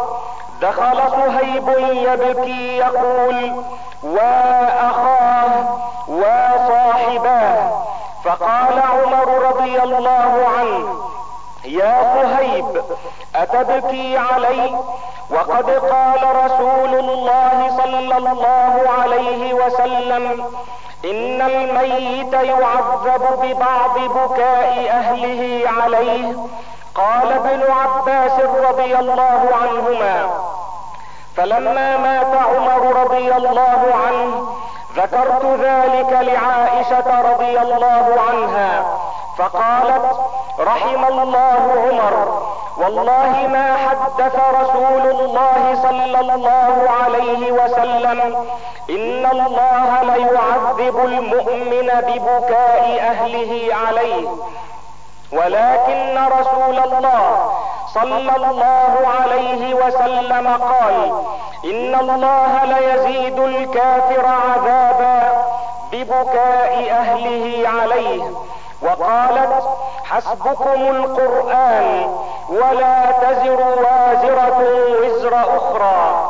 دخل 0.61 0.97
صهيب 1.11 1.69
يبكي 2.07 2.77
يقول 2.77 3.63
واخاه 4.03 5.79
وصاحباه 6.07 7.83
فقال 8.23 8.79
عمر 8.79 9.47
رضي 9.47 9.83
الله 9.83 10.45
عنه 10.59 10.95
يا 11.65 12.13
صهيب 12.15 12.83
أتبكي 13.35 14.17
علي 14.17 14.75
وقد 15.29 15.69
قال 15.69 16.45
رسول 16.45 16.93
الله 16.99 17.77
صلى 17.83 18.17
الله 18.17 18.83
عليه 18.99 19.53
وسلم 19.53 20.45
إن 21.05 21.41
الميت 21.41 22.33
يعذب 22.33 23.23
ببعض 23.41 23.99
بكاء 23.99 24.89
أهله 24.89 25.63
عليه. 25.81 26.35
قال 26.95 27.31
ابن 27.31 27.63
عباس 27.71 28.39
رضي 28.39 28.95
الله 28.99 29.49
عنهما 29.61 30.29
فلما 31.35 31.97
مات 31.97 32.35
عمر 32.35 33.01
رضي 33.03 33.35
الله 33.35 33.93
عنه 34.07 34.47
ذكرت 34.95 35.45
ذلك 35.45 36.11
لعائشة 36.11 37.21
رضي 37.31 37.61
الله 37.61 38.15
عنها 38.29 38.85
فقالت 39.37 40.19
رحم 40.59 41.05
الله 41.05 41.89
عمر. 41.89 42.52
والله 42.77 43.47
ما 43.47 43.77
حدث 43.77 44.35
رسول 44.61 45.05
الله 45.11 45.75
صلى 45.83 46.19
الله 46.19 46.89
عليه 47.03 47.51
وسلم. 47.51 48.19
إن 48.89 49.25
الله 49.25 50.03
ليعذب 50.03 50.97
المؤمن 51.05 51.89
ببكاء 52.07 52.99
أهله 53.11 53.75
عليه. 53.85 54.27
ولكن 55.31 56.17
رسول 56.39 56.77
الله 56.79 57.51
صلى 57.93 58.35
الله 58.35 58.93
عليه 59.21 59.73
وسلم 59.73 60.47
قال 60.47 60.95
إن 61.65 61.95
الله 61.95 62.63
ليزيد 62.63 63.39
الكافر 63.39 64.25
عذابا 64.25 65.45
ببكاء 65.91 66.87
أهله 66.91 67.69
عليه. 67.69 68.23
وقالت 68.83 69.63
حسبكم 70.03 70.81
القرآن 70.81 72.15
ولا 72.49 73.11
تزر 73.21 73.61
وازرة 73.61 74.59
وزر 75.01 75.35
أخرى. 75.35 76.25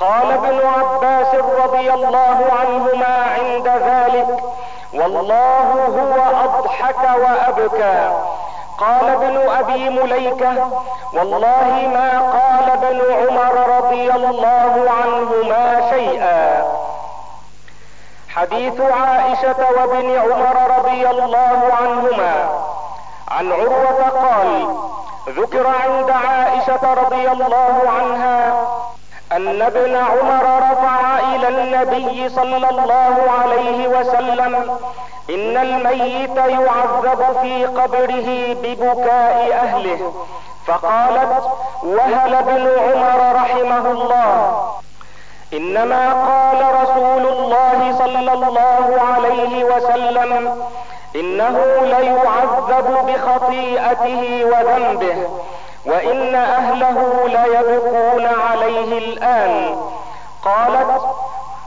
قال 0.00 0.32
ابن 0.32 0.60
عباس 0.66 1.34
رضي 1.34 1.92
الله 1.94 2.38
عنهما 2.60 3.24
عند 3.38 3.68
ذلك 3.68 4.44
والله 4.94 5.86
هو 5.88 6.14
أضحك 6.44 7.02
وأبكى. 7.22 8.12
قال 8.78 9.08
ابن 9.08 9.48
أبي 9.48 9.90
مليكة 9.90 10.52
والله 11.14 11.88
ما 11.94 12.20
قال 12.20 12.70
ابن 12.70 13.00
عمر 13.14 13.76
رضي 13.76 14.10
الله 14.10 14.90
عنهما 15.02 15.90
شيئا. 15.90 16.69
حديث 18.34 18.80
عائشة 18.80 19.56
وابن 19.76 20.18
عمر 20.18 20.78
رضي 20.78 21.10
الله 21.10 21.60
عنهما. 21.80 22.48
عن 23.30 23.52
عروه 23.52 24.08
قال 24.08 24.66
ذكر 25.28 25.66
عند 25.66 26.10
عائشة 26.10 26.94
رضي 26.94 27.28
الله 27.28 27.82
عنها 27.98 28.52
أن 29.32 29.62
ابن 29.62 29.96
عمر 29.96 30.44
رفع 30.72 31.18
إلى 31.18 31.48
النبي 31.48 32.28
صلى 32.28 32.70
الله 32.70 33.30
عليه 33.40 33.88
وسلم 33.88 34.78
إن 35.30 35.56
الميت 35.56 36.36
يعذب 36.36 37.36
في 37.42 37.66
قبره 37.66 38.56
ببكاء 38.62 39.52
أهله. 39.62 40.12
فقالت 40.66 41.44
وهل 41.82 42.34
ابن 42.34 42.68
عمر 42.78 43.34
رحمه 43.34 43.90
الله؟ 43.90 44.69
إنما 45.52 46.12
قال 46.12 46.60
رسول 46.82 47.26
الله 47.32 47.98
صلى 47.98 48.32
الله 48.32 49.00
عليه 49.14 49.64
وسلم 49.64 50.62
إنه 51.16 51.56
ليعذب 51.82 53.06
بخطيئته 53.06 54.44
وذنبه 54.44 55.16
وإن 55.86 56.34
أهله 56.34 57.28
ليبكون 57.28 58.26
عليه 58.26 58.98
الآن. 58.98 59.76
قالت 60.44 61.02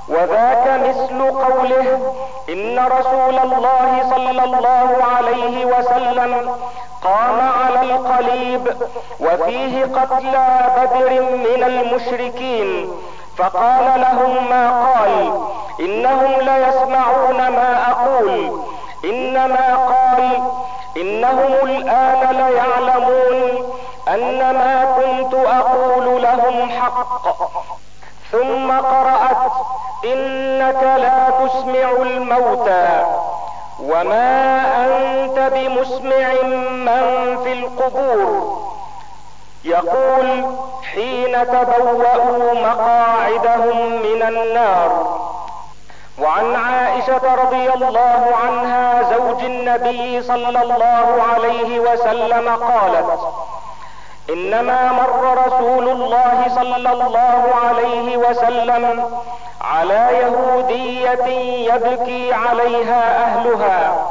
وذاك 0.10 0.80
مثل 0.88 1.32
قوله 1.32 2.13
إن 2.50 2.80
رسول 2.80 3.39
الله 3.39 4.04
صلى 4.10 4.43
الله 4.43 4.98
عليه 5.17 5.65
وسلم 5.65 6.56
قام 7.04 7.39
على 7.63 7.82
القليب 7.82 8.74
وفيه 9.19 9.86
قتلى 9.86 10.48
بدر 10.78 11.22
من 11.22 11.63
المشركين. 11.63 12.93
فقال 13.38 14.02
لهم 14.02 14.50
ما 14.50 14.86
قال. 14.86 15.41
إنهم 15.80 16.32
ليسمعون 16.32 17.38
ما 17.38 17.91
أقول. 17.91 18.62
إنما 19.06 19.76
قال 19.76 20.41
إنهم 20.98 21.54
الآن 21.63 22.36
ليعلمون 22.36 23.74
أن 24.08 24.39
ما 24.39 24.86
كنت 24.86 25.34
أقول 25.34 26.24
لهم 26.24 26.69
حق. 26.69 27.28
ثم 28.32 28.72
قرأت 28.72 29.52
إنك 30.06 30.84
لا 30.84 31.30
تسمع 31.30 31.91
الموتى. 32.02 33.06
وما 33.84 34.62
أنت 34.86 35.52
بمسمع 35.54 36.34
من 36.72 37.38
في 37.43 37.54
القبور. 37.54 38.62
يقول 39.65 40.45
حين 40.93 41.47
تبوأوا 41.47 42.54
مقاعدهم 42.54 44.02
من 44.02 44.21
النار. 44.23 45.23
وعن 46.21 46.56
عائشة 46.56 47.36
رضي 47.43 47.73
الله 47.73 48.32
عنها 48.43 49.04
زوج 49.04 49.43
النبي 49.43 50.21
صلى 50.21 50.62
الله 50.63 51.23
عليه 51.34 51.80
وسلم 51.80 52.49
قالت 52.49 53.19
إنما 54.30 54.91
مر 54.91 55.45
رسول 55.47 55.89
الله 55.89 56.45
صلى 56.56 56.76
الله 56.76 57.43
عليه 57.65 58.17
وسلم 58.17 59.13
على 59.62 60.10
يهودية 60.21 61.26
يبكي 61.73 62.34
عليها 62.34 63.26
أهلها. 63.26 64.06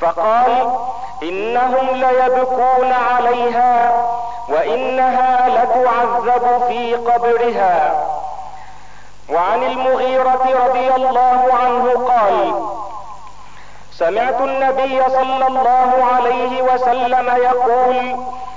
فقال 0.00 0.70
إنهم 1.22 1.86
ليبكون 1.92 2.92
عليها 2.92 3.92
وإنها 4.48 5.48
لتعذب 5.48 6.62
في 6.68 6.94
قبرها. 6.94 8.04
وعن 9.30 9.62
المغيرة 9.62 10.66
رضي 10.66 10.94
الله 10.94 11.48
عنه 11.62 12.08
قال 12.08 12.62
سمعت 13.92 14.40
النبي 14.40 15.02
صلى 15.08 15.46
الله 15.46 16.04
عليه 16.14 16.62
وسلم 16.62 17.36
يقول 17.36 18.16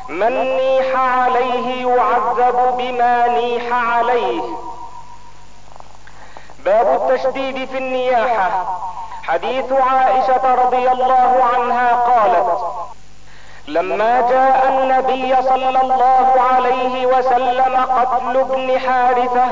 من 0.10 0.56
نيح 0.58 1.00
عليه 1.00 1.88
يعذب 1.88 2.78
بما 2.78 3.28
نيح 3.28 3.74
عليه. 3.74 4.42
باب 6.66 7.02
التشديد 7.02 7.70
في 7.70 7.78
النياحة. 7.78 8.80
حديث 9.24 9.72
عائشة 9.72 10.56
رضي 10.56 10.92
الله 10.92 11.44
عنها 11.54 11.94
قالت 11.94 12.60
لما 13.68 14.22
جاء 14.22 14.68
النبي 14.70 15.36
صلى 15.42 15.82
الله 15.82 16.42
عليه 16.54 17.06
وسلم 17.06 17.78
قتل 17.78 18.38
ابن 18.38 18.80
حارثة 18.80 19.46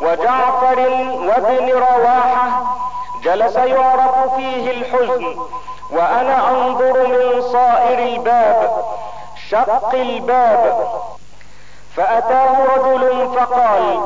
وجعفر 0.00 0.80
وابن 1.28 1.70
رواحة 1.70 2.48
جلس 3.24 3.56
يعرف 3.56 4.34
فيه 4.36 4.70
الحزن 4.70 5.36
وأنا 5.90 6.50
أنظر 6.50 7.06
من 7.06 7.42
صائر 7.42 7.98
الباب 7.98 8.84
شق 9.50 9.94
الباب. 9.94 10.88
فأتاه 11.96 12.64
رجل 12.76 13.28
فقال 13.36 14.00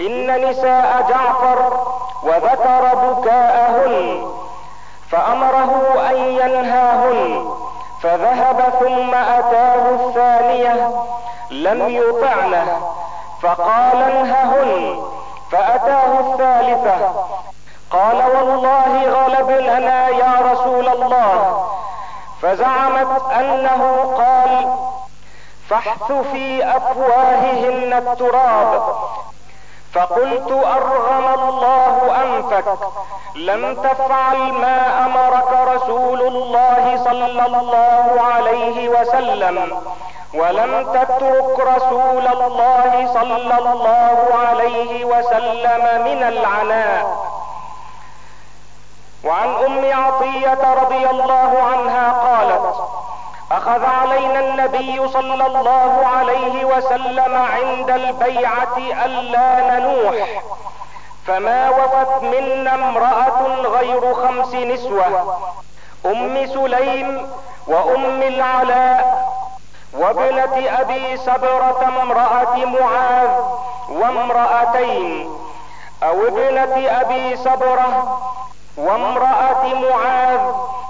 إن 0.00 0.48
نساء 0.50 1.06
جعفر 1.08 1.86
وذكر 2.22 2.94
بكاءهن 2.94 4.26
فأمره 5.10 6.00
أن 6.10 6.16
ينهاهن. 6.16 7.49
فذهب 8.02 8.60
ثم 8.80 9.14
أتاه 9.14 9.90
الثانية 9.90 10.90
لم 11.50 11.88
يطعنه 11.88 12.92
فقال 13.42 14.02
انههن 14.02 15.02
فأتاه 15.50 16.20
الثالثة. 16.20 17.24
قال 17.90 18.16
والله 18.16 19.08
غلبننا 19.08 20.08
يا 20.08 20.52
رسول 20.52 20.88
الله. 20.88 21.66
فزعمت 22.42 23.32
أنه 23.32 24.14
قال 24.18 24.76
فاحث 25.68 26.12
في 26.32 26.76
أفواههن 26.76 27.92
التراب. 27.92 28.82
فقلت 29.94 30.52
أرغم 30.52 31.34
الله 31.38 32.22
أنفك. 32.22 32.78
لم 33.34 33.74
تفعل 33.74 34.36
ما 34.52 35.06
أمرك 35.06 35.52
رسول 35.74 36.20
الله 36.22 37.04
صلى 37.04 37.46
الله 37.46 38.20
عليه 38.34 38.88
وسلم 38.88 39.82
ولم 40.34 40.92
تترك 40.92 41.60
رسول 41.76 42.26
الله 42.26 43.10
صلى 43.14 43.58
الله 43.58 44.18
عليه 44.48 45.04
وسلم 45.04 46.04
من 46.04 46.22
العناء. 46.22 47.30
وعن 49.24 49.48
أم 49.48 50.04
عطية 50.04 50.74
رضي 50.82 51.10
الله 51.10 51.62
عنها 51.62 52.12
قالت 52.12 52.76
أخذ 53.52 53.84
علينا 53.84 54.40
النبي 54.40 55.08
صلى 55.08 55.46
الله 55.46 56.06
عليه 56.16 56.64
وسلم 56.64 57.34
عند 57.36 57.90
البيعة 57.90 58.78
ألا 59.04 59.78
ننوح. 59.78 60.42
فما 61.26 61.70
وفت 61.70 62.22
منا 62.22 62.74
امرأة 62.74 63.42
غير 63.62 64.14
خمس 64.14 64.54
نسوة 64.54 65.38
أم 66.06 66.46
سليم 66.46 67.30
وأم 67.66 68.22
العلاء 68.22 69.30
وابنة 69.98 70.80
أبي 70.80 71.16
سبره 71.16 71.88
امرأة 72.02 72.56
معاذ 72.64 73.30
وامرأتين 73.90 75.30
أو 76.02 76.26
ابنة 76.26 77.00
أبي 77.00 77.36
سبره 77.36 78.20
وامرأة 78.76 79.64
معاذ 79.74 80.40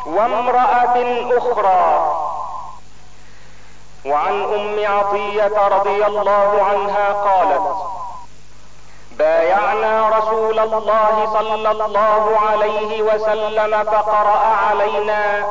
وامرأة 0.07 0.97
أخرى. 1.39 2.17
وعن 4.07 4.43
أم 4.43 4.95
عطية 4.97 5.69
رضي 5.69 6.07
الله 6.07 6.63
عنها 6.71 7.13
قالت 7.13 7.70
بايعنا 9.21 10.09
رسول 10.09 10.59
الله 10.59 11.29
صلى 11.33 11.71
الله 11.71 12.39
عليه 12.51 13.03
وسلم 13.03 13.85
فقرأ 13.85 14.43
علينا 14.69 15.45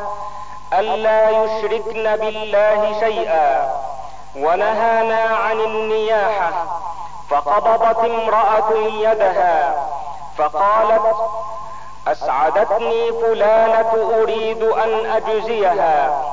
الا 0.73 1.29
يشركن 1.29 2.15
بالله 2.15 2.99
شيئا 2.99 3.69
ونهانا 4.35 5.21
عن 5.45 5.59
النياحة. 5.59 6.51
فقبضت 7.29 7.99
امرأة 8.05 8.71
يدها 9.05 9.75
فقالت 10.37 11.15
أسعدتني 12.07 13.11
فلانة 13.11 13.91
أريد 14.21 14.63
أن 14.63 15.05
أجزيها. 15.05 16.23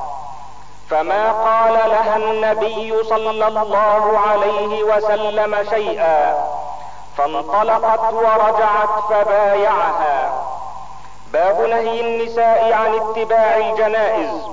فما 0.89 1.31
قال 1.31 1.73
لها 1.73 2.15
النبي 2.15 3.03
صلى 3.03 3.47
الله 3.47 4.19
عليه 4.27 4.83
وسلم 4.83 5.69
شيئا. 5.69 6.37
فانطلقت 7.17 8.13
ورجعت 8.13 8.89
فبايعها. 9.09 10.43
باب 11.33 11.61
نهي 11.61 12.01
النساء 12.01 12.73
عن 12.73 12.93
اتباع 12.93 13.57
الجنائز. 13.57 14.47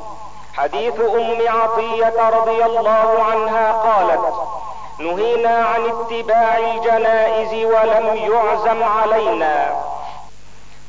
حديث 0.55 1.01
أم 1.01 1.39
عطية 1.49 2.29
رضي 2.29 2.65
الله 2.65 3.25
عنها 3.31 3.73
قالت 3.73 4.35
نهينا 4.99 5.65
عن 5.65 5.87
اتباع 5.87 6.59
الجنائز 6.59 7.53
ولم 7.65 8.17
يعزم 8.17 8.83
علينا. 8.83 9.85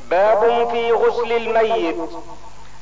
باب 0.09 0.67
في 0.71 0.91
غسل 0.91 1.31
الميت. 1.31 2.09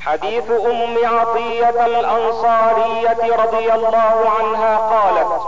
حديث 0.00 0.50
أم 0.50 0.96
عطية 1.04 1.86
الأنصارية 1.86 3.36
رضي 3.44 3.72
الله 3.72 4.32
عنها 4.38 4.76
قالت 4.76 5.42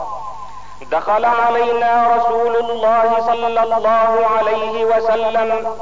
دخل 0.82 1.24
علينا 1.24 2.16
رسول 2.16 2.56
الله 2.56 3.16
صلى 3.26 3.46
الله 3.46 4.26
عليه 4.36 4.84
وسلم 4.84 5.76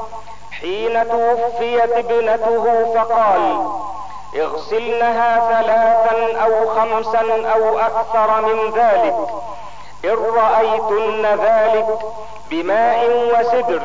حين 0.61 1.09
توفيت 1.09 1.93
ابنته 1.93 2.95
فقال 2.95 3.67
اغسلنها 4.37 5.39
ثلاثا 5.39 6.41
أو 6.45 6.69
خمسا 6.69 7.53
أو 7.55 7.79
أكثر 7.79 8.41
من 8.41 8.71
ذلك. 8.71 9.15
إن 10.05 10.17
رأيتن 10.37 11.27
ذلك 11.27 11.99
بماء 12.51 13.11
وسدر 13.33 13.83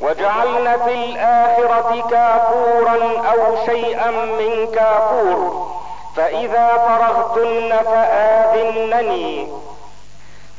وجعلن 0.00 0.76
في 0.84 0.94
الآخرة 0.94 2.08
كافورا 2.10 2.98
أو 3.32 3.66
شيئا 3.66 4.10
من 4.10 4.72
كافور. 4.74 5.66
فإذا 6.16 6.68
فرغتن 6.76 7.76
فآذنني. 7.84 9.48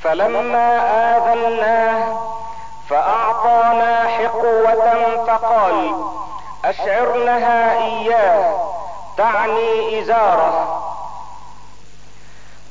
فلما 0.03 0.77
آذناه 1.17 2.17
فأعطانا 2.89 4.07
حقوة 4.07 5.25
فقال 5.27 5.91
أشعرنها 6.65 7.77
إياه 7.77 8.53
تعني 9.17 10.01
إزاره. 10.01 10.81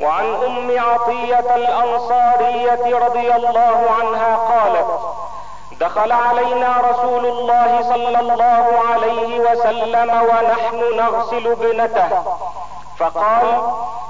وعن 0.01 0.25
أم 0.25 0.79
عطية 0.79 1.55
الأنصارية 1.57 2.99
رضي 2.99 3.35
الله 3.35 3.91
عنها 4.01 4.37
قالت 4.37 4.87
دخل 5.81 6.13
علينا 6.13 6.77
رسول 6.91 7.27
الله 7.27 7.83
صلى 7.83 8.21
الله 8.21 8.67
عليه 8.91 9.41
وسلم 9.41 10.11
ونحن 10.23 10.97
نغسل 10.97 11.47
ابنته. 11.53 12.23
فقال 13.01 13.63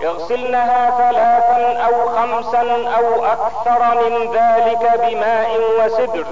اغسلنها 0.03 0.91
ثلاثا 0.91 1.83
أو 1.87 2.09
خمسا 2.09 2.63
أو 2.97 3.25
أكثر 3.25 4.11
من 4.11 4.33
ذلك 4.33 5.01
بماء 5.01 5.61
وسدر 5.81 6.27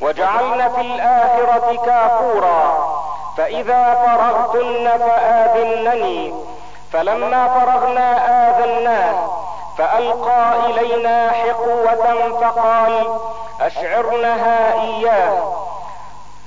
وجعلن 0.00 0.68
في 0.74 0.80
الآخرة 0.80 1.76
كافورا 1.86 2.90
فإذا 3.36 3.94
فرغتن 3.94 4.98
فآذنني. 4.98 6.34
فلما 6.92 7.48
فرغنا 7.48 8.10
آذناه 8.48 9.14
فألقى 9.78 10.52
إلينا 10.66 11.30
حقوة 11.30 12.30
فقال 12.40 13.18
أشعرنها 13.60 14.72
إياه. 14.82 15.52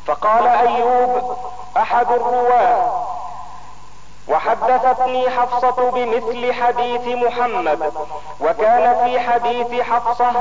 فقال 0.08 0.48
أيوب 0.48 1.38
أحد 1.78 2.12
الرواة 2.12 3.04
وحدثتني 4.30 5.30
حفصة 5.30 5.92
بمثل 5.92 6.54
حديث 6.54 7.08
محمد 7.08 7.94
وكان 8.42 8.96
في 9.06 9.20
حديث 9.20 9.82
حفصة 9.82 10.32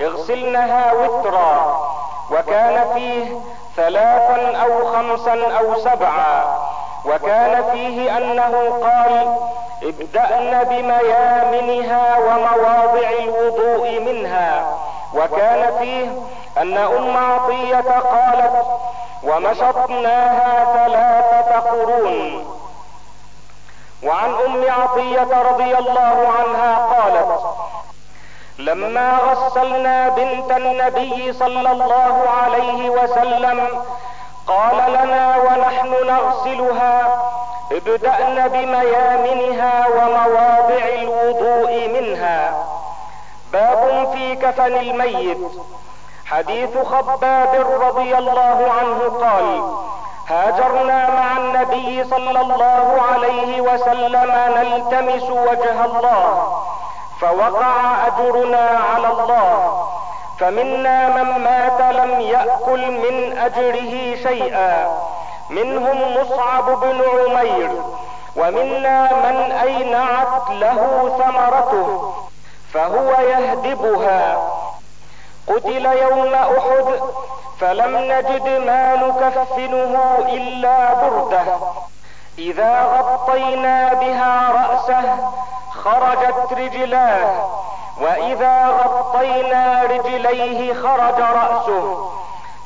اغسلنها 0.00 0.92
وترا 0.92 1.80
وكان 2.30 2.92
فيه 2.94 3.38
ثلاثا 3.76 4.56
أو 4.56 4.92
خمسا 4.92 5.58
أو 5.58 5.78
سبعا 5.80 6.44
وكان 7.06 7.64
فيه 7.72 8.16
أنه 8.16 8.52
قال 8.82 9.36
ابدأن 9.82 10.64
بميامنها 10.64 12.18
ومواضع 12.18 13.08
الوضوء 13.18 14.00
منها 14.00 14.66
وكان 15.14 15.78
فيه 15.78 16.06
أن 16.62 16.76
أم 16.76 17.16
عطية 17.16 17.90
قالت 18.00 18.66
ومشطناها 19.24 20.64
ثلاثة 20.74 21.60
قرون. 21.70 22.44
وعن 24.02 24.34
أم 24.46 24.64
عطية 24.70 25.42
رضي 25.42 25.78
الله 25.78 26.28
عنها 26.38 26.76
قالت 26.76 27.40
لما 28.58 29.18
غسلنا 29.18 30.08
بنت 30.08 30.50
النبي 30.50 31.32
صلى 31.32 31.72
الله 31.72 32.24
عليه 32.42 32.90
وسلم 32.90 33.68
قال 34.46 34.92
لنا 34.92 35.36
ونحن 35.36 35.94
نغسلها 36.06 37.22
ابدأن 37.72 38.48
بميامنها 38.48 39.86
ومواضع 39.88 40.84
الوضوء 41.02 41.88
منها. 41.88 42.66
باب 43.52 44.10
في 44.12 44.36
كفن 44.36 44.74
الميت. 44.76 45.38
حديث 46.26 46.78
خباب 46.78 47.66
رضي 47.80 48.18
الله 48.18 48.72
عنه 48.78 49.18
قال 49.20 49.76
هاجرنا 50.30 51.10
مع 51.10 51.36
النبي 51.36 52.04
صلى 52.04 52.40
الله 52.40 53.02
عليه 53.12 53.60
وسلم 53.60 54.32
نلتمس 54.56 55.22
وجه 55.22 55.84
الله 55.84 56.62
فوقع 57.20 58.06
أجرنا 58.06 58.68
على 58.94 59.08
الله 59.08 59.86
فمنا 60.38 61.08
من 61.08 61.44
مات 61.44 61.80
لم 61.94 62.20
يأكل 62.20 62.90
من 62.90 63.38
أجره 63.38 64.16
شيئا 64.22 64.88
منهم 65.50 66.16
مصعب 66.16 66.80
بن 66.80 67.00
عمير 67.14 67.70
ومنا 68.36 69.12
من 69.12 69.52
أينعت 69.52 70.50
له 70.50 71.10
ثمرته 71.18 72.14
فهو 72.72 73.10
يهدبها. 73.20 74.36
قتل 75.48 75.86
يوم 75.86 76.34
أحد 76.34 77.00
فلم 77.60 77.96
نجد 77.96 78.48
ما 78.66 78.96
نكفنه 78.96 80.18
إلا 80.28 80.94
برده. 80.94 81.44
إذا 82.38 82.82
غطينا 82.82 83.94
بها 83.94 84.52
رأسه 84.52 85.16
خرجت 85.70 86.52
رجلاه. 86.52 87.48
وإذا 88.00 88.66
غطينا 88.66 89.82
رجليه 89.82 90.74
خرج 90.74 91.20
رأسه. 91.20 92.10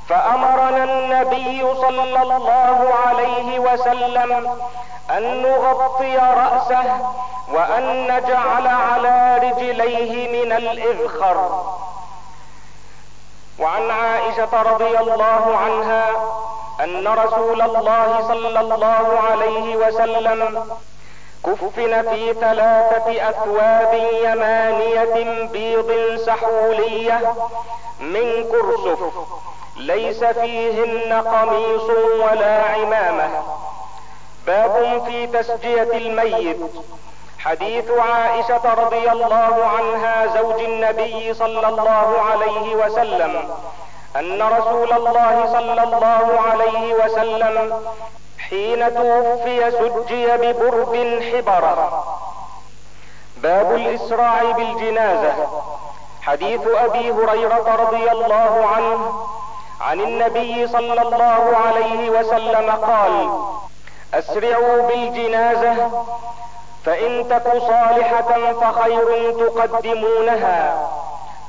فأمرنا 0.09 0.85
النبي 0.85 1.75
صلى 1.75 2.03
الله 2.03 2.89
عليه 3.07 3.59
وسلم 3.59 4.59
أن 5.11 5.43
نغطي 5.43 6.17
رأسه 6.17 6.85
وأن 7.53 8.03
نجعل 8.03 8.67
على 8.67 9.39
رجليه 9.43 10.45
من 10.45 10.53
الإذخر. 10.53 11.63
وعن 13.61 13.91
عائشة 13.91 14.63
رضي 14.63 14.99
الله 14.99 15.57
عنها 15.57 16.11
أن 16.85 17.09
رسول 17.09 17.63
الله 17.63 18.25
صلى 18.29 18.61
الله 18.61 19.21
عليه 19.31 19.77
وسلم 19.77 20.65
كفن 21.47 22.03
في 22.11 22.35
ثلاثة 22.35 23.29
أثواب 23.31 23.95
يمانية 24.25 25.45
بيض 25.53 26.17
سحولية 26.27 27.35
من 28.01 28.45
كرسف 28.51 28.99
ليس 29.77 30.25
فيهن 30.25 31.13
قميص 31.13 31.91
ولا 32.23 32.63
عمامة. 32.65 33.29
باب 34.47 35.03
في 35.07 35.27
تسجية 35.27 35.83
الميت. 35.93 36.61
حديث 37.45 37.91
عائشة 37.91 38.75
رضي 38.75 39.13
الله 39.13 39.65
عنها 39.77 40.27
زوج 40.27 40.61
النبي 40.61 41.35
صلى 41.35 41.69
الله 41.69 42.21
عليه 42.31 42.75
وسلم 42.75 43.51
أن 44.17 44.43
رسول 44.43 44.93
الله 44.93 45.47
صلى 45.53 45.83
الله 45.83 46.41
عليه 46.51 46.95
وسلم 46.95 47.83
حين 48.39 48.95
توفي 48.95 49.71
سجي 49.71 50.27
ببرد 50.37 51.23
حبره 51.33 52.05
باب 53.37 53.75
الإسراع 53.75 54.43
بالجنازة. 54.43 55.35
حديث 56.23 56.61
أبي 56.67 57.13
هريرة 57.13 57.77
رضي 57.85 58.11
الله 58.13 58.67
عنه 58.77 59.27
عن 59.81 60.01
النبي 60.01 60.69
صلى 60.69 61.03
الله 61.03 61.57
عليه 61.67 62.11
وسلم 62.11 62.71
قال 62.71 63.31
أسرعوا 64.15 64.83
بالجنازة 64.89 65.91
فإن 66.85 67.29
تك 67.29 67.53
صالحة 67.53 68.53
فخير 68.53 69.33
تقدمونها 69.33 70.89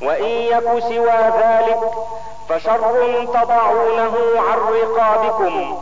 وإن 0.01 0.25
يك 0.25 0.79
سوى 0.79 1.19
ذلك 1.41 1.79
فشر 2.49 3.25
تضعونه 3.25 4.17
عن 4.37 4.57
رقابكم. 4.73 5.77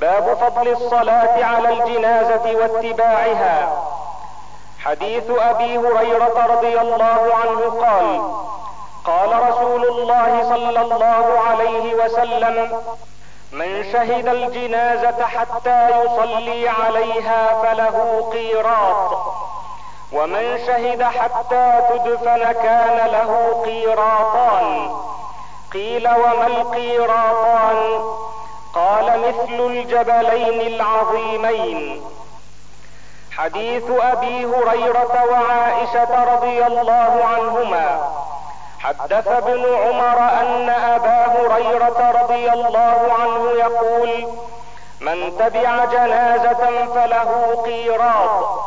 باب 0.00 0.34
فضل 0.34 0.68
الصلاة 0.68 1.44
على 1.44 1.68
الجنازة 1.68 2.56
واتباعها. 2.56 3.82
حديث 4.84 5.30
أبي 5.30 5.78
هريرة 5.78 6.46
رضي 6.46 6.80
الله 6.80 7.30
عنه 7.34 7.60
قال 7.84 8.22
قال 9.04 9.50
رسول 9.50 9.84
الله 9.84 10.44
صلى 10.48 10.80
الله 10.80 11.38
عليه 11.48 11.94
وسلم 11.94 12.82
من 13.52 13.92
شهد 13.92 14.28
الجنازة 14.28 15.24
حتى 15.26 15.88
يصلي 15.88 16.68
عليها 16.68 17.62
فله 17.62 18.28
قيراط. 18.32 19.18
ومن 20.12 20.58
شهد 20.66 21.02
حتى 21.02 21.80
تدفن 21.90 22.52
كان 22.52 23.06
له 23.06 23.62
قيراطان. 23.64 24.90
قيل 25.72 26.08
وما 26.08 26.46
القيراطان؟ 26.46 28.04
قال 28.74 29.20
مثل 29.20 29.66
الجبلين 29.66 30.74
العظيمين. 30.74 32.02
حديث 33.32 33.84
أبي 33.90 34.44
هريرة 34.44 35.24
وعائشة 35.30 36.34
رضي 36.34 36.66
الله 36.66 37.24
عنهما. 37.24 38.00
حدث 38.82 39.28
ابن 39.28 39.64
عمر 39.74 40.18
أن 40.18 40.68
أبا 40.68 41.26
هريرة 41.26 42.22
رضي 42.22 42.52
الله 42.52 43.12
عنه 43.20 43.50
يقول 43.50 44.28
من 45.00 45.38
تبع 45.38 45.84
جنازة 45.84 46.86
فله 46.94 47.62
قيراط. 47.64 48.60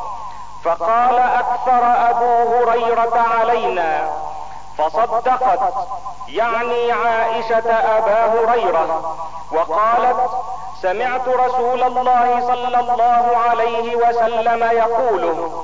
فقال 0.64 1.20
أكثر 1.20 2.10
أبو 2.10 2.56
هريرة 2.56 3.26
علينا 3.40 4.10
فصدقت. 4.78 5.60
يعني 6.28 6.92
عائشة 6.92 7.70
أبا 7.98 8.26
هريرة. 8.26 9.16
وقالت 9.52 10.30
سمعت 10.82 11.28
رسول 11.28 11.84
الله 11.84 12.42
صلى 12.48 12.80
الله 12.80 13.38
عليه 13.50 13.96
وسلم 13.96 14.64
يقوله. 14.64 15.64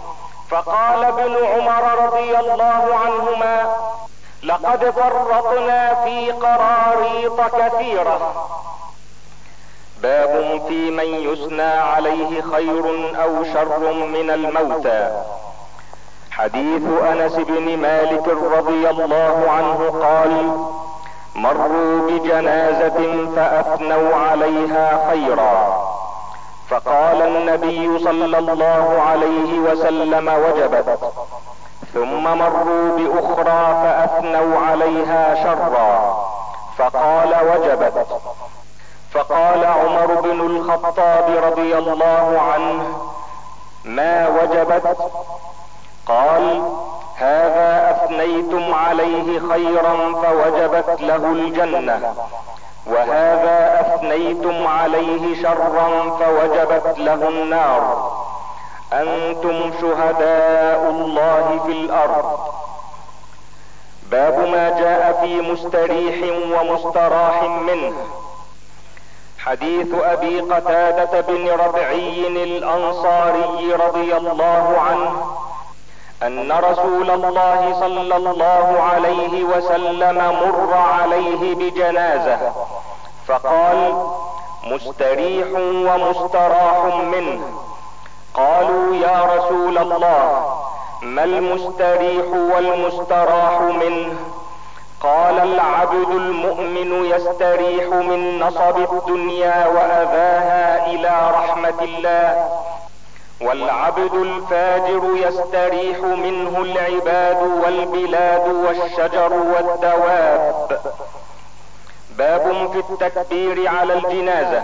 فقال 0.50 1.04
ابن 1.04 1.36
عمر 1.46 2.06
رضي 2.06 2.40
الله 2.40 3.00
عنهما 3.06 3.59
لقد 4.63 4.89
فرطنا 4.89 5.93
في 6.04 6.32
قراريط 6.32 7.41
كثيرة. 7.41 8.45
باب 10.02 10.62
في 10.67 10.91
من 10.91 11.06
يثنى 11.06 11.62
عليه 11.62 12.41
خير 12.41 12.86
أو 13.24 13.43
شر 13.43 13.93
من 13.93 14.30
الموتى. 14.30 15.24
حديث 16.32 16.82
أنس 17.12 17.36
بن 17.36 17.78
مالك 17.78 18.28
رضي 18.28 18.89
الله 18.89 19.45
عنه 19.50 20.00
قال 20.02 20.52
مروا 21.36 22.10
بجنازة 22.10 23.28
فأثنوا 23.36 24.15
عليها 24.15 25.10
خيرا. 25.12 25.86
فقال 26.69 27.22
النبي 27.22 28.00
صلى 28.00 28.38
الله 28.38 29.02
عليه 29.02 29.60
وسلم 29.60 30.28
وجبت. 30.28 31.00
ثم 31.93 32.23
مروا 32.23 32.97
بأخرى 32.97 33.84
فأثنوا 33.84 34.60
عليها 34.60 35.36
شرا. 35.43 36.25
فقال 36.78 37.36
وجبت. 37.49 38.08
فقال 39.13 39.65
عمر 39.65 40.21
بن 40.21 40.41
الخطاب 40.41 41.43
رضي 41.43 41.78
الله 41.78 42.41
عنه 42.54 42.97
ما 43.86 44.28
وجبت؟ 44.28 44.97
قال 46.08 46.62
هذا 47.15 47.91
أثنيتم 47.91 48.73
عليه 48.73 49.39
خيرا 49.39 50.13
فوجبت 50.23 51.02
له 51.02 51.15
الجنة 51.15 52.13
وهذا 52.88 53.82
أثنيتم 53.82 54.67
عليه 54.67 55.43
شرا 55.43 56.10
فوجبت 56.19 56.97
له 56.97 57.30
النار. 57.30 58.12
أنتم 58.93 59.71
شهداء 59.82 60.89
الله 60.89 61.60
في 61.65 61.71
الأرض. 61.71 62.39
باب 64.12 64.39
ما 64.39 64.69
جاء 64.69 65.19
في 65.21 65.41
مستريح 65.41 66.15
ومستراح 66.60 67.43
منه. 67.43 67.93
حديث 69.39 69.88
أبي 69.93 70.39
قتادة 70.39 71.21
بن 71.21 71.49
ربعي 71.49 72.28
الأنصاري 72.28 73.73
رضي 73.73 74.17
الله 74.17 74.78
عنه 74.89 75.35
أن 76.23 76.52
رسول 76.52 77.10
الله 77.12 77.79
صلى 77.79 78.15
الله 78.15 78.81
عليه 78.81 79.44
وسلم 79.44 80.17
مر 80.17 80.73
عليه 80.73 81.56
بجنازة 81.56 82.52
فقال 83.27 84.08
مستريح 84.63 85.48
ومستراح 85.60 86.85
منه. 86.85 87.69
قالوا 88.40 88.96
يا 88.96 89.23
رسول 89.35 89.77
الله 89.77 90.60
ما 91.02 91.23
المستريح 91.23 92.25
والمستراح 92.56 93.62
منه؟ 93.62 94.13
قال 95.02 95.40
العبد 95.40 96.10
المؤمن 96.10 97.06
يستريح 97.06 97.87
من 97.87 98.40
نصب 98.40 98.77
الدنيا 98.77 99.67
وأذاها 99.67 100.85
إلى 100.87 101.31
رحمة 101.33 101.81
الله 101.81 102.50
والعبد 103.42 104.13
الفاجر 104.13 105.04
يستريح 105.15 106.00
منه 106.00 106.58
العباد 106.58 107.44
والبلاد 107.63 108.48
والشجر 108.48 109.33
والدواب. 109.33 110.79
باب 112.17 112.69
في 112.71 112.79
التكبير 112.79 113.67
على 113.67 113.94
الجنازة. 113.94 114.63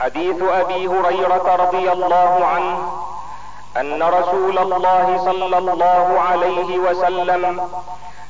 حديث 0.00 0.42
أبي 0.42 0.86
هريرة 0.88 1.56
رضي 1.56 1.92
الله 1.92 2.46
عنه 2.46 2.92
أن 3.76 4.02
رسول 4.02 4.58
الله 4.58 5.20
صلى 5.24 5.58
الله 5.58 6.20
عليه 6.20 6.78
وسلم 6.78 7.68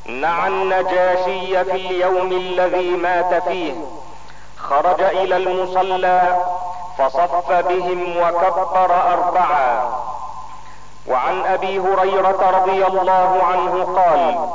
نعى 0.06 0.48
النجاشي 0.48 1.64
في 1.64 1.72
اليوم 1.72 2.32
الذي 2.32 2.90
مات 2.90 3.42
فيه 3.42 3.74
خرج 4.58 5.00
إلى 5.02 5.36
المصلى 5.36 6.36
فصف 6.98 7.52
بهم 7.52 8.16
وكبر 8.16 8.90
أربعا. 9.12 9.90
وعن 11.08 11.44
أبي 11.46 11.78
هريرة 11.78 12.50
رضي 12.60 12.86
الله 12.86 13.40
عنه 13.42 13.84
قال 13.84 14.48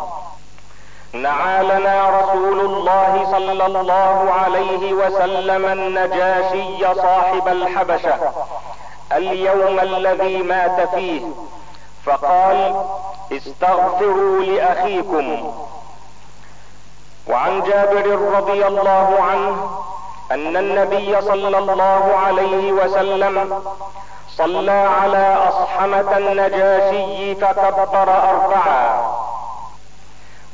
نعى 1.14 1.64
لنا 1.64 2.10
رسول 2.20 2.60
الله 2.60 3.28
صلى 3.32 3.66
الله 3.66 4.32
عليه 4.34 4.94
وسلم 4.94 5.66
النجاشي 5.66 6.96
صاحب 6.96 7.48
الحبشة 7.48 8.20
اليوم 9.12 9.80
الذي 9.80 10.38
مات 10.38 10.90
فيه 10.90 11.22
فقال 12.06 12.86
استغفروا 13.32 14.40
لأخيكم. 14.42 15.54
وعن 17.28 17.62
جابر 17.64 18.08
رضي 18.38 18.68
الله 18.68 19.18
عنه 19.22 19.70
أن 20.32 20.58
النبي 20.58 21.22
صلى 21.22 21.58
الله 21.58 22.16
عليه 22.26 22.72
وسلم 22.72 23.64
صلى 24.30 24.72
على 25.02 25.38
أصحمة 25.50 26.18
النجاشي 26.18 27.36
فكبر 27.36 28.10
اربعا 28.30 29.09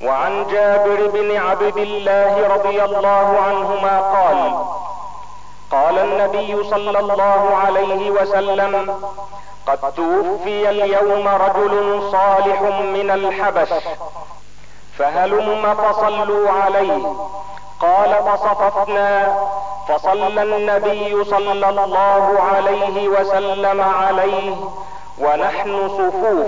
وعن 0.03 0.47
جابر 0.47 1.07
بن 1.07 1.37
عبد 1.37 1.77
الله 1.77 2.47
رضي 2.47 2.83
الله 2.83 3.39
عنهما 3.47 3.99
قال 3.99 4.65
قال 5.71 5.99
النبي 5.99 6.63
صلى 6.63 6.99
الله 6.99 7.55
عليه 7.65 8.11
وسلم 8.11 8.99
قد 9.67 9.93
توفي 9.93 10.69
اليوم 10.69 11.27
رجل 11.27 12.11
صالح 12.11 12.61
من 12.95 13.11
الحبش 13.11 13.69
فهلم 14.97 15.75
فصلوا 15.75 16.51
عليه. 16.51 17.15
قال 17.79 18.15
فصففنا 18.27 19.37
فصلى 19.87 20.43
النبي 20.43 21.23
صلى 21.23 21.69
الله 21.69 22.39
عليه 22.41 23.07
وسلم 23.07 23.81
عليه 23.81 24.55
ونحن 25.19 25.89
صفوف. 25.89 26.47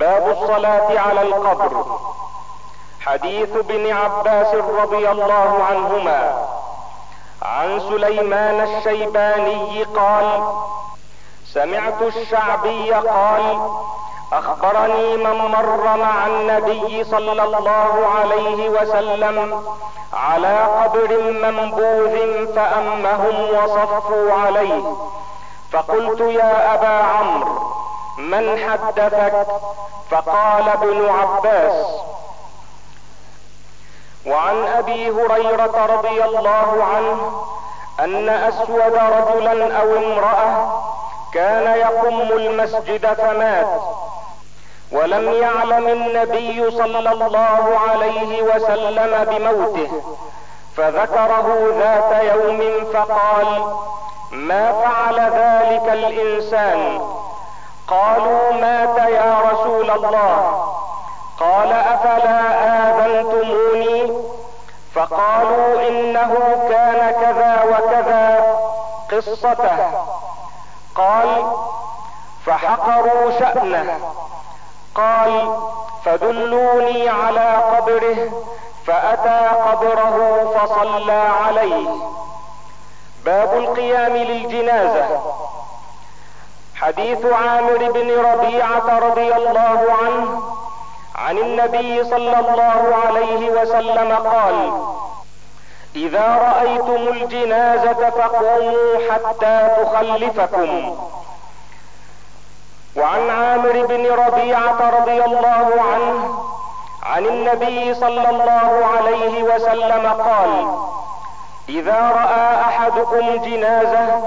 باب 0.00 0.28
الصلاة 0.28 1.00
على 1.00 1.22
القبر. 1.22 1.84
حديث 3.00 3.56
ابن 3.56 3.92
عباس 3.92 4.54
رضي 4.54 5.10
الله 5.10 5.64
عنهما. 5.70 6.46
عن 7.42 7.80
سليمان 7.80 8.60
الشيباني 8.60 9.84
قال 9.84 10.52
سمعت 11.54 12.02
الشعبي 12.02 12.92
قال 12.92 13.60
أخبرني 14.32 15.16
من 15.16 15.36
مر 15.36 15.96
مع 15.96 16.26
النبي 16.26 17.04
صلى 17.04 17.32
الله 17.42 18.06
عليه 18.18 18.68
وسلم 18.68 19.64
على 20.12 20.58
قبر 20.58 21.22
منبوذ 21.32 22.46
فأمهم 22.54 23.36
وصفوا 23.54 24.32
عليه. 24.32 24.96
فقلت 25.72 26.20
يا 26.20 26.74
أبا 26.74 27.04
عمرو 27.04 27.70
من 28.20 28.58
حدثك؟ 28.58 29.46
فقال 30.10 30.68
ابن 30.68 31.08
عباس. 31.08 31.86
وعن 34.26 34.66
أبي 34.66 35.10
هريرة 35.10 35.86
رضي 35.86 36.24
الله 36.24 36.84
عنه 36.94 37.42
أن 38.00 38.28
أسود 38.28 38.94
رجلا 38.94 39.80
أو 39.80 39.96
امرأة 39.96 40.82
كان 41.34 41.78
يقم 41.78 42.20
المسجد 42.20 43.06
فمات 43.14 43.66
ولم 44.92 45.32
يعلم 45.32 45.88
النبي 45.88 46.70
صلى 46.70 46.98
الله 47.12 47.78
عليه 47.88 48.42
وسلم 48.42 49.24
بموته 49.24 50.02
فذكره 50.76 51.74
ذات 51.78 52.24
يوم 52.34 52.84
فقال 52.92 53.74
ما 54.32 54.72
فعل 54.72 55.20
ذلك 55.20 55.92
الإنسان؟ 55.92 57.00
قالوا 57.90 58.52
مات 58.52 58.96
يا 58.98 59.40
رسول 59.52 59.90
الله. 59.90 60.64
قال 61.40 61.72
أفلا 61.72 62.40
آذنتموني؟ 62.88 64.12
فقالوا 64.94 65.88
إنه 65.88 66.32
كان 66.68 67.10
كذا 67.20 67.64
وكذا 67.64 68.56
قصته. 69.12 69.78
قال 70.94 71.52
فحقروا 72.46 73.30
شأنه. 73.38 73.98
قال 74.94 75.54
فدلوني 76.04 77.08
على 77.08 77.56
قبره 77.56 78.30
فأتى 78.86 79.48
قبره 79.48 80.44
فصلى 80.54 81.22
عليه. 81.46 81.88
باب 83.24 83.54
القيام 83.54 84.16
للجنازة. 84.16 85.20
حديث 86.80 87.26
عامر 87.26 87.90
بن 87.92 88.10
ربيعة 88.10 88.98
رضي 88.98 89.34
الله 89.34 89.80
عنه 90.02 90.42
عن 91.16 91.38
النبي 91.38 92.04
صلى 92.04 92.38
الله 92.40 92.94
عليه 93.06 93.50
وسلم 93.50 94.12
قال 94.14 94.72
إذا 95.96 96.26
رأيتم 96.36 97.08
الجنازة 97.08 98.10
فقوموا 98.10 98.98
حتى 99.10 99.68
تخلفكم. 99.82 100.96
وعن 102.96 103.30
عامر 103.30 103.86
بن 103.86 104.06
ربيعة 104.06 104.90
رضي 105.00 105.24
الله 105.24 105.68
عنه 105.92 106.44
عن 107.02 107.26
النبي 107.26 107.94
صلى 107.94 108.30
الله 108.30 108.86
عليه 108.96 109.42
وسلم 109.42 110.06
قال 110.08 110.74
إذا 111.68 112.00
رأى 112.10 112.60
أحدكم 112.60 113.36
جنازة 113.44 114.22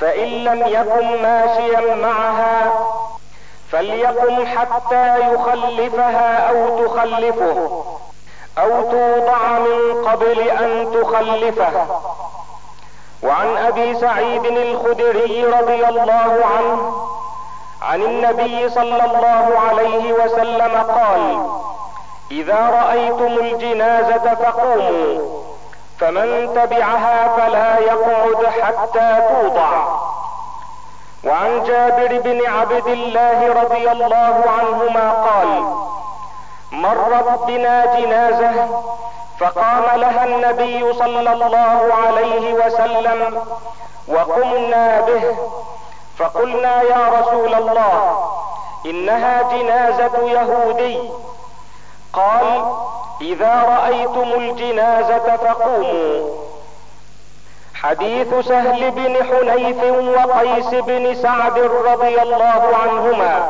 فإن 0.00 0.28
لم 0.28 0.62
يكن 0.66 1.22
ماشيا 1.22 1.94
معها 1.94 2.72
فليقم 3.72 4.46
حتى 4.46 5.32
يخلفها 5.32 6.48
أو 6.50 6.86
تخلفه 6.86 7.84
أو 8.58 8.82
توضع 8.90 9.58
من 9.58 10.04
قبل 10.08 10.40
أن 10.40 11.00
تخلفه. 11.02 11.86
وعن 13.22 13.56
أبي 13.56 13.94
سعيد 13.94 14.44
الخدري 14.44 15.44
رضي 15.44 15.88
الله 15.88 16.40
عنه 16.56 17.08
عن 17.82 18.02
النبي 18.02 18.68
صلى 18.68 19.04
الله 19.04 19.58
عليه 19.68 20.12
وسلم 20.12 20.82
قال 20.82 21.48
إذا 22.30 22.70
رأيتم 22.70 23.26
الجنازة 23.44 24.34
فقوموا 24.34 25.37
فمن 26.00 26.54
تبعها 26.54 27.36
فلا 27.36 27.78
يقعد 27.78 28.46
حتى 28.46 29.22
توضع. 29.28 29.70
وعن 31.24 31.64
جابر 31.64 32.20
بن 32.20 32.46
عبد 32.46 32.86
الله 32.86 33.62
رضي 33.62 33.90
الله 33.90 34.44
عنهما 34.58 35.10
قال 35.12 35.64
مرت 36.72 37.42
بنا 37.46 37.86
جنازة 37.96 38.68
فقام 39.40 40.00
لها 40.00 40.24
النبي 40.24 40.92
صلى 40.92 41.32
الله 41.32 41.94
عليه 42.06 42.54
وسلم 42.54 43.42
وقمنا 44.08 45.00
به. 45.00 45.36
فقلنا 46.18 46.82
يا 46.82 47.20
رسول 47.20 47.54
الله 47.54 48.28
إنها 48.86 49.42
جنازة 49.42 50.28
يهودي. 50.28 51.10
قال 52.12 52.64
إذا 53.20 53.62
رأيتم 53.62 54.40
الجنازة 54.40 55.36
فقوموا. 55.36 56.28
حديث 57.74 58.34
سهل 58.48 58.90
بن 58.90 59.16
حنيف 59.24 59.82
وقيس 59.92 60.74
بن 60.74 61.14
سعد 61.14 61.58
رضي 61.58 62.22
الله 62.22 62.76
عنهما. 62.82 63.48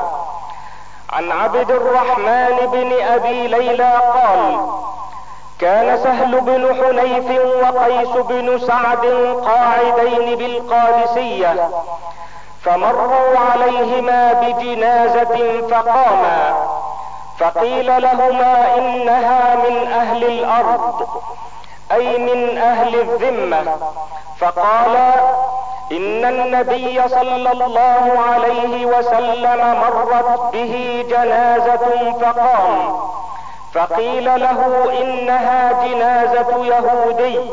عن 1.13 1.33
عبد 1.33 1.71
الرحمن 1.71 2.69
بن 2.73 2.93
أبي 3.03 3.47
ليلى 3.47 3.93
قال 4.15 4.71
كان 5.59 5.99
سهل 5.99 6.41
بن 6.41 6.75
حنيف 6.75 7.41
وقيس 7.63 8.09
بن 8.09 8.59
سعد 8.67 9.07
قاعدين 9.45 10.39
بالقادسية 10.39 11.69
فمروا 12.65 13.39
عليهما 13.39 14.33
بجنازة 14.33 15.63
فقاما. 15.71 16.55
فقيل 17.39 18.03
لهما 18.03 18.75
إنها 18.79 19.55
من 19.55 19.93
أهل 19.93 20.25
الأرض 20.25 21.09
أي 21.93 22.19
من 22.19 22.59
أهل 22.59 23.01
الذمة. 23.01 23.77
فقالا 24.39 25.15
إن 25.93 26.25
النبي 26.25 27.09
صلى 27.09 27.53
الله 27.53 28.19
عليه 28.33 28.87
وسلم 28.87 29.81
مرت 29.81 30.53
به 30.53 31.05
جنازة 31.11 32.13
فقام. 32.21 33.01
فقيل 33.75 34.41
له 34.41 34.89
إنها 35.01 35.73
جنازة 35.73 36.67
يهودي. 36.67 37.51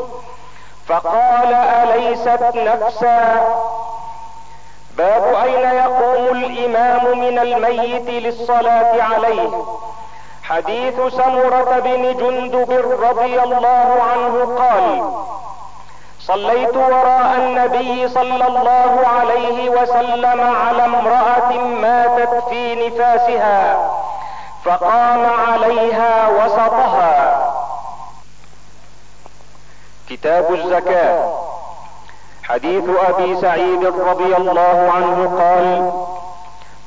فقال 0.88 1.54
أليست 1.54 2.42
نفسا؟ 2.54 3.46
باب 4.98 5.34
أين 5.34 5.68
يقوم 5.76 6.36
الإمام 6.36 7.18
من 7.18 7.38
الميت 7.38 8.08
للصلاة 8.24 9.02
عليه. 9.02 9.64
حديث 10.42 10.94
سمرة 10.94 11.78
بن 11.84 12.16
جندب 12.16 12.70
رضي 13.02 13.42
الله 13.42 14.02
عنه 14.12 14.56
قال 14.58 15.10
صليت 16.20 16.76
وراء 16.76 17.34
النبي 17.36 18.08
صلى 18.08 18.46
الله 18.46 19.06
عليه 19.06 19.68
وسلم 19.70 20.40
على 20.40 20.84
امرأة 20.84 21.52
ماتت 21.52 22.44
في 22.48 22.88
نفاسها 22.88 23.90
فقام 24.64 25.26
عليها 25.26 26.28
وسطها. 26.28 27.42
كتاب 30.08 30.54
الزكاة. 30.54 31.45
حديث 32.48 32.84
أبي 33.08 33.40
سعيد 33.40 33.86
رضي 33.86 34.36
الله 34.36 34.90
عنه 34.94 35.38
قال 35.40 35.92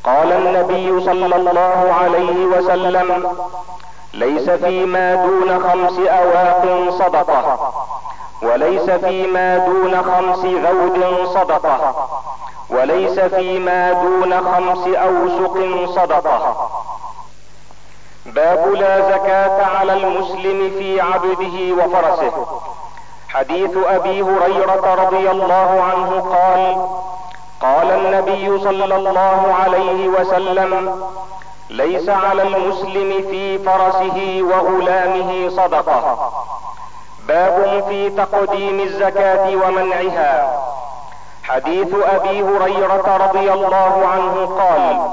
قال 0.04 0.32
النبي 0.32 1.06
صلى 1.06 1.36
الله 1.36 1.94
عليه 2.02 2.46
وسلم 2.46 3.28
ليس 4.14 4.50
فيما 4.50 5.16
دون 5.16 5.64
خمس 5.64 6.00
أواق 6.00 6.90
صدقة 6.90 7.72
وليس 8.42 8.90
فيما 8.90 9.58
دون 9.58 10.04
خمس 10.04 10.46
ذود 10.46 11.28
صدقة 11.34 12.10
وليس 12.70 13.20
فيما 13.20 13.94
دون 13.94 14.32
خمس 14.42 14.88
أوسق 14.88 15.58
صدقة. 15.96 16.70
باب 18.26 18.72
لا 18.72 19.12
زكاة 19.12 19.66
على 19.66 19.94
المسلم 19.94 20.72
في 20.78 21.02
عبده 21.02 21.84
وفرسه. 21.84 22.48
حديث 23.34 23.78
أبي 23.78 24.22
هريرة 24.22 24.96
رضي 25.06 25.32
الله 25.32 25.84
عنه 25.84 26.22
قال 26.36 26.88
قال 27.62 27.92
النبي 27.92 28.60
صلى 28.60 28.96
الله 28.96 29.56
عليه 29.64 30.08
وسلم 30.08 31.02
ليس 31.70 32.10
على 32.10 32.42
المسلم 32.42 33.22
في 33.30 33.60
فرسه 33.60 34.40
وغلامه 34.42 35.50
صدقة. 35.50 36.32
باب 37.28 37.84
في 37.88 38.10
تقديم 38.10 38.80
الزكاة 38.80 39.56
ومنعها. 39.56 40.62
حديث 41.44 41.88
أبي 42.16 42.44
هريرة 42.44 43.18
رضي 43.28 43.54
الله 43.54 44.08
عنه 44.08 44.46
قال 44.46 45.10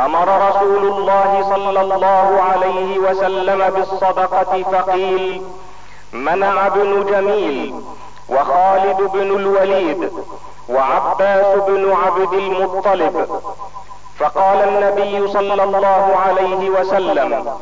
أمر 0.00 0.48
رسول 0.48 0.86
الله 0.86 1.46
صلى 1.50 1.80
الله 1.80 2.42
عليه 2.52 2.98
وسلم 2.98 3.70
بالصدقة 3.70 4.62
فقيل 4.72 5.42
منع 6.12 6.66
ابن 6.66 7.04
جميل 7.04 7.74
وخالد 8.28 8.96
بن 8.96 9.36
الوليد 9.36 10.12
وعباس 10.68 11.56
بن 11.66 11.92
عبد 11.92 12.32
المطلب. 12.32 13.42
فقال 14.18 14.68
النبي 14.68 15.28
صلى 15.28 15.64
الله 15.64 16.16
عليه 16.26 16.70
وسلم 16.70 17.52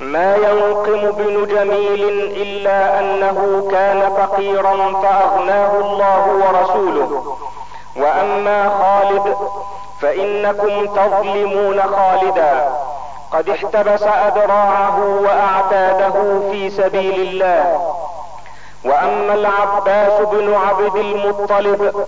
ما 0.00 0.36
ينقم 0.36 1.10
بن 1.10 1.46
جميل 1.46 2.02
إلا 2.42 3.00
أنه 3.00 3.68
كان 3.70 4.10
فقيرا 4.16 4.76
فأغناه 5.02 5.80
الله 5.80 6.24
ورسوله. 6.42 7.36
وأما 7.96 8.68
خالد 8.68 9.36
فإنكم 10.00 10.86
تظلمون 10.86 11.82
خالدا. 11.82 12.68
قد 13.32 13.48
احتبس 13.48 14.02
اذراعه 14.02 14.98
وأعتاده 15.22 16.40
في 16.50 16.70
سبيل 16.70 17.20
الله. 17.20 17.94
وأما 18.84 19.34
العباس 19.34 20.20
بن 20.20 20.54
عبد 20.54 20.96
المطلب 20.96 22.06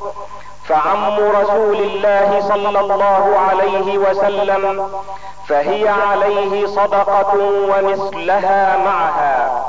فعم 0.65 1.15
رسول 1.15 1.77
الله 1.77 2.41
صلى 2.49 2.81
الله 2.81 3.39
عليه 3.51 3.99
وسلم 3.99 4.91
فهي 5.49 5.89
عليه 5.89 6.67
صدقة 6.67 7.35
ومثلها 7.71 8.77
معها. 8.77 9.65